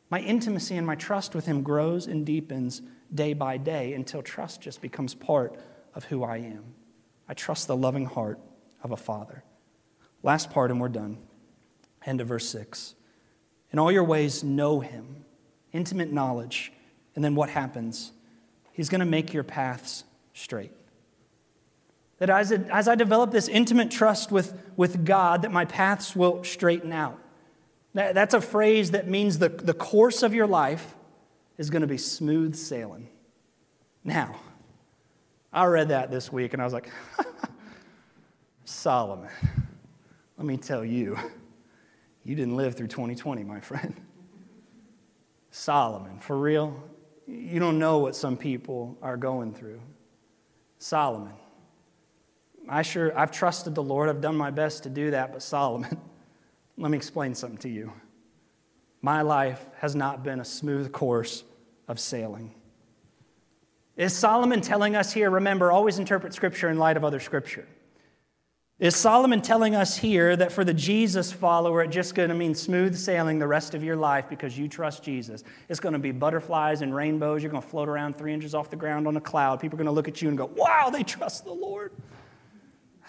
My 0.10 0.20
intimacy 0.20 0.76
and 0.76 0.86
my 0.86 0.96
trust 0.96 1.34
with 1.34 1.46
Him 1.46 1.64
grows 1.64 2.08
and 2.08 2.26
deepens 2.26 2.82
day 3.14 3.34
by 3.34 3.58
day 3.58 3.94
until 3.94 4.22
trust 4.22 4.62
just 4.62 4.82
becomes 4.82 5.16
part 5.16 5.58
of 5.96 6.04
who 6.06 6.24
I 6.24 6.38
am. 6.38 6.76
I 7.28 7.34
trust 7.34 7.68
the 7.68 7.78
loving 7.78 8.06
heart 8.06 8.40
of 8.84 8.92
a 8.92 8.98
father. 8.98 9.44
Last 10.22 10.52
part, 10.52 10.72
and 10.72 10.82
we're 10.82 10.90
done. 10.90 11.18
End 12.06 12.20
of 12.20 12.28
verse 12.28 12.50
6. 12.50 12.96
In 13.72 13.80
all 13.80 13.92
your 13.92 14.04
ways, 14.04 14.44
know 14.44 14.82
Him 14.82 15.24
intimate 15.72 16.12
knowledge. 16.12 16.74
And 17.16 17.24
then 17.24 17.36
what 17.36 17.50
happens? 17.50 18.12
He's 18.72 18.90
going 18.90 19.00
to 19.00 19.06
make 19.06 19.34
your 19.34 19.44
paths 19.44 20.04
straight. 20.34 20.72
That 22.20 22.30
as, 22.30 22.52
it, 22.52 22.68
as 22.70 22.88
I 22.88 22.96
develop 22.96 23.32
this 23.32 23.48
intimate 23.48 23.92
trust 23.92 24.32
with, 24.32 24.54
with 24.76 25.06
God, 25.06 25.42
that 25.42 25.52
my 25.52 25.66
paths 25.66 26.16
will 26.16 26.44
straighten 26.44 26.92
out. 26.92 27.18
That, 27.94 28.14
that's 28.14 28.34
a 28.34 28.42
phrase 28.42 28.92
that 28.92 29.08
means 29.08 29.40
the, 29.40 29.50
the 29.50 29.74
course 29.74 30.22
of 30.22 30.34
your 30.34 30.48
life 30.48 30.96
is 31.58 31.70
going 31.70 31.82
to 31.82 31.88
be 31.88 31.98
smooth 31.98 32.56
sailing. 32.56 33.10
Now, 34.04 34.36
I 35.52 35.66
read 35.66 35.90
that 35.90 36.12
this 36.12 36.32
week 36.32 36.54
and 36.54 36.62
I 36.62 36.66
was 36.66 36.74
like, 36.74 36.90
Solomon, 38.66 39.30
let 40.38 40.46
me 40.46 40.58
tell 40.58 40.86
you, 40.86 41.18
you 42.24 42.36
didn't 42.36 42.56
live 42.56 42.76
through 42.76 42.88
2020, 42.88 43.44
my 43.44 43.60
friend. 43.60 43.96
Solomon, 45.52 46.20
for 46.20 46.38
real? 46.38 46.82
You 47.28 47.60
don't 47.60 47.80
know 47.80 47.98
what 47.98 48.16
some 48.16 48.38
people 48.38 48.98
are 49.02 49.18
going 49.18 49.54
through. 49.54 49.82
Solomon. 50.78 51.34
I 52.68 52.82
sure, 52.82 53.18
I've 53.18 53.32
trusted 53.32 53.76
the 53.76 53.84
Lord. 53.84 54.10
I've 54.10 54.22
done 54.22 54.36
my 54.36 54.52
best 54.52 54.84
to 54.84 54.90
do 54.90 55.12
that, 55.12 55.32
but 55.32 55.42
Solomon, 55.42 56.00
let 56.78 56.92
me 56.92 56.98
explain 56.98 57.36
something 57.36 57.60
to 57.60 57.70
you. 57.70 57.94
My 59.02 59.22
life 59.22 59.66
has 59.78 59.96
not 59.96 60.24
been 60.24 60.40
a 60.40 60.46
smooth 60.46 60.92
course 60.92 61.44
of 61.88 62.00
sailing. 62.00 62.54
Is 63.96 64.14
Solomon 64.14 64.62
telling 64.62 64.96
us 64.96 65.12
here, 65.12 65.30
remember, 65.30 65.72
always 65.72 66.00
interpret 66.00 66.34
Scripture 66.34 66.70
in 66.70 66.78
light 66.78 66.98
of 66.98 67.04
other 67.04 67.20
Scripture? 67.20 67.68
Is 68.80 68.96
Solomon 68.96 69.42
telling 69.42 69.76
us 69.76 69.98
here 69.98 70.38
that 70.38 70.54
for 70.54 70.64
the 70.64 70.74
Jesus 70.74 71.34
follower, 71.34 71.84
it's 71.84 71.94
just 71.94 72.16
going 72.16 72.30
to 72.30 72.36
mean 72.36 72.56
smooth 72.56 72.96
sailing 72.96 73.38
the 73.38 73.48
rest 73.48 73.76
of 73.76 73.84
your 73.84 73.98
life 73.98 74.30
because 74.30 74.58
you 74.58 74.70
trust 74.70 75.04
Jesus? 75.04 75.44
It's 75.68 75.82
going 75.82 75.92
to 75.92 76.00
be 76.00 76.14
butterflies 76.14 76.82
and 76.82 76.96
rainbows. 76.96 77.44
You're 77.44 77.52
going 77.52 77.62
to 77.62 77.68
float 77.68 77.90
around 77.90 78.18
three 78.18 78.34
inches 78.34 78.56
off 78.56 78.70
the 78.70 78.78
ground 78.78 79.06
on 79.06 79.18
a 79.18 79.22
cloud. 79.22 79.60
People 79.60 79.76
are 79.76 79.84
going 79.84 79.88
to 79.88 79.92
look 79.92 80.08
at 80.08 80.22
you 80.22 80.30
and 80.30 80.38
go, 80.38 80.46
wow, 80.46 80.90
they 80.90 81.04
trust 81.04 81.44
the 81.44 81.52
Lord. 81.52 81.92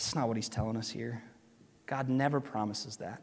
That's 0.00 0.14
not 0.14 0.28
what 0.28 0.38
he's 0.38 0.48
telling 0.48 0.78
us 0.78 0.88
here. 0.88 1.22
God 1.84 2.08
never 2.08 2.40
promises 2.40 2.96
that. 2.96 3.20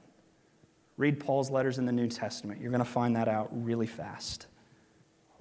Read 0.95 1.19
Paul's 1.19 1.49
letters 1.49 1.79
in 1.79 1.87
the 1.87 1.91
New 1.91 2.07
Testament. 2.07 2.61
You're 2.61 2.69
going 2.69 2.85
to 2.85 2.85
find 2.85 3.15
that 3.15 3.27
out 3.27 3.49
really 3.51 3.87
fast. 3.87 4.45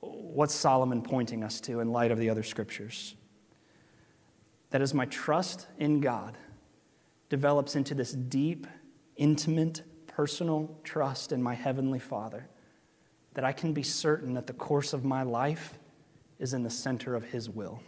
What's 0.01 0.55
Solomon 0.55 1.03
pointing 1.03 1.45
us 1.45 1.61
to 1.61 1.81
in 1.81 1.93
light 1.93 2.11
of 2.11 2.17
the 2.17 2.31
other 2.31 2.43
scriptures? 2.43 3.17
That 4.71 4.81
is 4.81 4.95
my 4.95 5.05
trust 5.05 5.67
in 5.77 6.01
God 6.01 6.39
develops 7.29 7.77
into 7.77 7.95
this 7.95 8.13
deep, 8.13 8.67
intimate, 9.17 9.83
personal 10.07 10.75
trust 10.85 11.33
in 11.33 11.43
my 11.43 11.53
Heavenly 11.53 11.99
Father, 11.99 12.49
that 13.35 13.45
I 13.45 13.53
can 13.53 13.75
be 13.75 13.83
certain 13.83 14.33
that 14.33 14.47
the 14.47 14.55
course 14.55 14.95
of 14.95 15.05
my 15.05 15.23
life 15.23 15.79
is 16.39 16.55
in 16.55 16.63
the 16.63 16.71
center 16.71 17.15
of 17.15 17.25
His 17.25 17.51
will. 17.51 17.83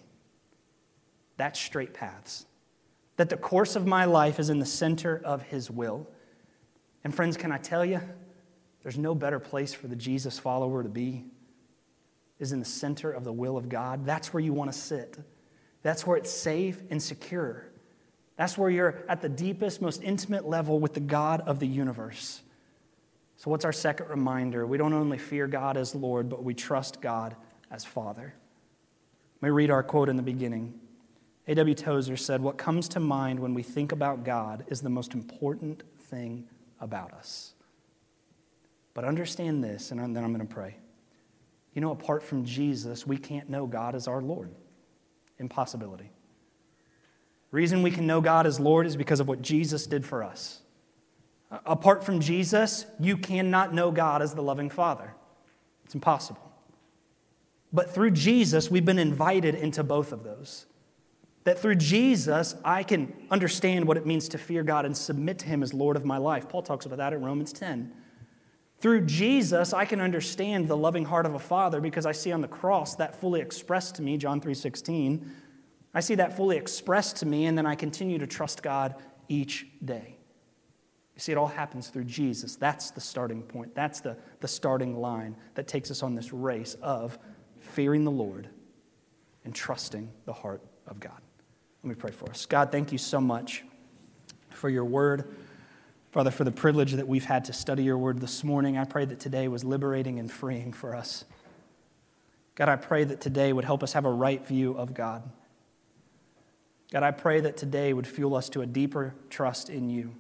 That's 1.39 1.59
straight 1.59 1.95
paths. 1.95 2.45
That 3.19 3.29
the 3.29 3.37
course 3.37 3.77
of 3.77 3.87
my 3.87 4.07
life 4.07 4.41
is 4.41 4.51
in 4.51 4.59
the 4.59 4.67
center 4.67 5.21
of 5.25 5.43
His 5.43 5.71
will. 5.71 6.09
And, 7.05 7.15
friends, 7.15 7.37
can 7.37 7.53
I 7.53 7.59
tell 7.59 7.85
you, 7.85 8.01
there's 8.83 8.99
no 8.99 9.15
better 9.15 9.39
place 9.39 9.75
for 9.75 9.87
the 9.87 9.97
Jesus 9.97 10.39
follower 10.39 10.83
to 10.83 10.89
be 10.89 11.27
is 12.39 12.53
in 12.53 12.59
the 12.61 12.65
center 12.65 13.11
of 13.11 13.25
the 13.25 13.33
will 13.33 13.57
of 13.57 13.69
God. 13.69 14.07
That's 14.07 14.33
where 14.33 14.41
you 14.41 14.53
want 14.53 14.73
to 14.73 14.79
sit. 14.79 15.19
That's 15.83 16.07
where 16.07 16.17
it's 16.17 16.31
safe 16.31 16.81
and 16.91 17.03
secure. 17.03 17.67
That's 18.37 18.57
where 18.57 18.71
you're 18.71 19.05
at 19.09 19.21
the 19.21 19.29
deepest, 19.29 19.83
most 19.83 20.03
intimate 20.03 20.47
level 20.49 20.79
with 20.79 20.95
the 20.95 21.01
God 21.01 21.41
of 21.41 21.59
the 21.59 21.67
universe. 21.67 22.41
So, 23.37 23.51
what's 23.51 23.65
our 23.65 23.73
second 23.73 24.09
reminder? 24.09 24.67
We 24.67 24.79
don't 24.79 24.93
only 24.93 25.19
fear 25.19 25.47
God 25.47 25.77
as 25.77 25.95
Lord, 25.95 26.29
but 26.29 26.43
we 26.43 26.55
trust 26.55 27.01
God 27.01 27.35
as 27.71 27.85
Father. 27.85 28.35
Let 29.41 29.47
me 29.49 29.51
read 29.51 29.71
our 29.71 29.83
quote 29.83 30.09
in 30.09 30.17
the 30.17 30.23
beginning. 30.23 30.79
A.W. 31.49 31.75
Tozer 31.75 32.17
said, 32.17 32.43
What 32.43 32.59
comes 32.59 32.89
to 32.91 33.01
mind 33.01 33.41
when 33.41 33.55
we 33.55 33.63
think 33.63 33.93
about 33.93 34.23
God 34.23 34.65
is 34.69 34.83
the 34.83 34.91
most 34.91 35.15
important 35.15 35.83
thing 35.99 36.45
about 36.79 37.13
us. 37.13 37.55
But 38.93 39.05
understand 39.05 39.65
this, 39.65 39.91
and 39.91 39.99
then 40.15 40.23
I'm 40.23 40.35
going 40.35 40.47
to 40.47 40.55
pray. 40.55 40.77
You 41.75 41.81
know, 41.81 41.91
apart 41.91 42.23
from 42.23 42.45
Jesus, 42.45 43.07
we 43.07 43.17
can't 43.17 43.49
know 43.49 43.67
God 43.67 43.95
as 43.95 44.07
our 44.07 44.21
Lord. 44.21 44.51
Impossibility. 45.39 46.11
Reason 47.51 47.83
we 47.83 47.91
can 47.91 48.07
know 48.07 48.21
God 48.21 48.47
as 48.47 48.61
Lord 48.61 48.87
is 48.87 48.97
because 48.97 49.21
of 49.21 49.29
what 49.29 49.41
Jesus 49.41 49.87
did 49.87 50.05
for 50.05 50.23
us. 50.23 50.61
Apart 51.65 52.05
from 52.05 52.21
Jesus, 52.21 52.85
you 53.01 53.17
cannot 53.17 53.73
know 53.73 53.91
God 53.91 54.21
as 54.21 54.35
the 54.35 54.43
loving 54.43 54.69
Father. 54.69 55.15
It's 55.87 55.95
impossible. 55.95 56.43
But 57.73 57.95
through 57.95 58.11
Jesus, 58.11 58.71
we've 58.71 58.85
been 58.85 58.99
invited 58.99 59.55
into 59.55 59.83
both 59.83 60.13
of 60.13 60.25
those. 60.25 60.67
That 61.45 61.59
through 61.59 61.77
Jesus, 61.77 62.55
I 62.65 62.83
can 62.83 63.13
understand 63.31 63.87
what 63.87 63.97
it 63.97 64.07
means 64.07 64.29
to 64.31 64.39
fear 64.39 64.63
God 64.63 64.85
and 64.85 64.97
submit 64.97 65.39
to 65.41 65.47
Him 65.47 65.63
as 65.63 65.73
Lord 65.73 65.97
of 65.97 66.05
my 66.05 66.19
life. 66.19 66.49
Paul 66.49 66.63
talks 66.63 66.85
about 66.87 66.99
that 66.99 67.13
in 67.13 67.23
Romans 67.23 67.53
10. 67.53 67.93
Through 68.81 69.07
Jesus, 69.07 69.73
I 69.73 69.85
can 69.85 70.01
understand 70.01 70.69
the 70.69 70.77
loving 70.77 71.05
heart 71.05 71.27
of 71.27 71.35
a 71.35 71.39
father 71.39 71.81
because 71.81 72.07
I 72.07 72.13
see 72.13 72.31
on 72.31 72.41
the 72.41 72.49
cross 72.49 72.95
that 72.97 73.21
fully 73.21 73.41
expressed 73.41 73.97
to 73.97 74.03
me, 74.03 74.17
John 74.17 74.41
3:16. 74.41 75.29
I 75.95 76.01
see 76.01 76.15
that 76.17 76.37
fully 76.37 76.57
expressed 76.57 77.17
to 77.17 77.27
me, 77.27 77.47
and 77.47 77.59
then 77.59 77.67
I 77.67 77.75
continue 77.75 78.19
to 78.19 78.27
trust 78.27 78.63
God 78.63 78.95
each 79.29 79.67
day. 79.85 80.19
You 81.15 81.21
see, 81.21 81.33
it 81.33 81.39
all 81.39 81.49
happens 81.49 81.89
through 81.89 82.05
Jesus. 82.05 82.55
That's 82.55 82.93
the 82.93 83.01
starting 83.01 83.43
point. 83.43 83.75
That's 83.75 84.01
the, 84.01 84.17
the 84.39 84.47
starting 84.47 85.01
line 85.01 85.37
that 85.55 85.67
takes 85.67 85.91
us 85.91 86.05
on 86.05 86.15
this 86.15 86.33
race 86.33 86.75
of 86.81 87.19
fearing 87.59 88.05
the 88.05 88.13
Lord 88.13 88.49
and 89.45 89.53
trusting 89.53 90.13
the 90.27 90.33
heart 90.33 90.63
of 90.87 91.01
God. 91.01 91.21
Let 91.83 91.89
me 91.89 91.95
pray 91.95 92.11
for 92.11 92.29
us. 92.31 92.47
God, 92.47 92.73
thank 92.73 92.93
you 92.93 92.99
so 92.99 93.21
much 93.21 93.65
for 94.51 94.69
your 94.69 94.85
word. 94.85 95.37
Father, 96.11 96.31
for 96.31 96.45
the 96.45 96.51
privilege 96.51 96.93
that 96.93 97.07
we've 97.07 97.25
had 97.25 97.45
to 97.45 97.53
study 97.53 97.85
your 97.85 97.99
word 97.99 98.21
this 98.21 98.43
morning, 98.43 98.77
I 98.77 98.85
pray 98.85 99.05
that 99.05 99.21
today 99.21 99.47
was 99.47 99.65
liberating 99.65 100.19
and 100.19 100.31
freeing 100.31 100.73
for 100.73 100.95
us. 100.95 101.25
God, 102.55 102.69
I 102.69 102.77
pray 102.77 103.05
that 103.05 103.21
today 103.21 103.53
would 103.53 103.65
help 103.65 103.83
us 103.85 103.93
have 103.93 104.05
a 104.05 104.11
right 104.11 104.45
view 104.45 104.73
of 104.73 104.95
God. 104.95 105.23
God, 106.91 107.03
I 107.03 107.11
pray 107.13 107.41
that 107.41 107.57
today 107.57 107.93
would 107.93 108.07
fuel 108.07 108.35
us 108.35 108.49
to 108.51 108.63
a 108.63 108.67
deeper 108.67 109.15
trust 109.31 109.71
in 109.71 109.91
you. 109.91 110.15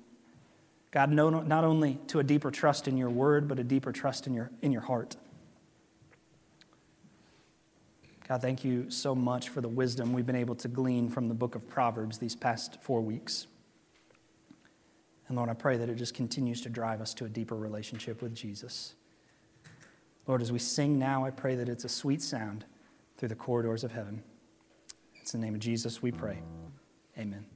God, 0.90 1.10
no, 1.10 1.30
not 1.30 1.64
only 1.64 1.98
to 2.08 2.18
a 2.18 2.22
deeper 2.22 2.50
trust 2.50 2.86
in 2.86 2.96
your 2.96 3.10
word, 3.10 3.48
but 3.48 3.58
a 3.58 3.64
deeper 3.64 3.90
trust 3.90 4.26
in 4.26 4.34
your, 4.34 4.50
in 4.62 4.70
your 4.70 4.82
heart. 4.82 5.16
God, 8.28 8.42
thank 8.42 8.62
you 8.62 8.90
so 8.90 9.14
much 9.14 9.48
for 9.48 9.62
the 9.62 9.68
wisdom 9.68 10.12
we've 10.12 10.26
been 10.26 10.36
able 10.36 10.54
to 10.56 10.68
glean 10.68 11.08
from 11.08 11.28
the 11.28 11.34
book 11.34 11.54
of 11.54 11.66
Proverbs 11.66 12.18
these 12.18 12.36
past 12.36 12.76
four 12.82 13.00
weeks. 13.00 13.46
And 15.28 15.36
Lord, 15.36 15.48
I 15.48 15.54
pray 15.54 15.78
that 15.78 15.88
it 15.88 15.94
just 15.94 16.12
continues 16.12 16.60
to 16.62 16.68
drive 16.68 17.00
us 17.00 17.14
to 17.14 17.24
a 17.24 17.28
deeper 17.28 17.54
relationship 17.54 18.20
with 18.20 18.34
Jesus. 18.34 18.94
Lord, 20.26 20.42
as 20.42 20.52
we 20.52 20.58
sing 20.58 20.98
now, 20.98 21.24
I 21.24 21.30
pray 21.30 21.54
that 21.54 21.70
it's 21.70 21.84
a 21.84 21.88
sweet 21.88 22.20
sound 22.20 22.66
through 23.16 23.30
the 23.30 23.34
corridors 23.34 23.82
of 23.82 23.92
heaven. 23.92 24.22
It's 25.20 25.32
in 25.32 25.40
the 25.40 25.46
name 25.46 25.54
of 25.54 25.60
Jesus 25.60 26.02
we 26.02 26.12
pray. 26.12 26.38
Amen. 27.18 27.46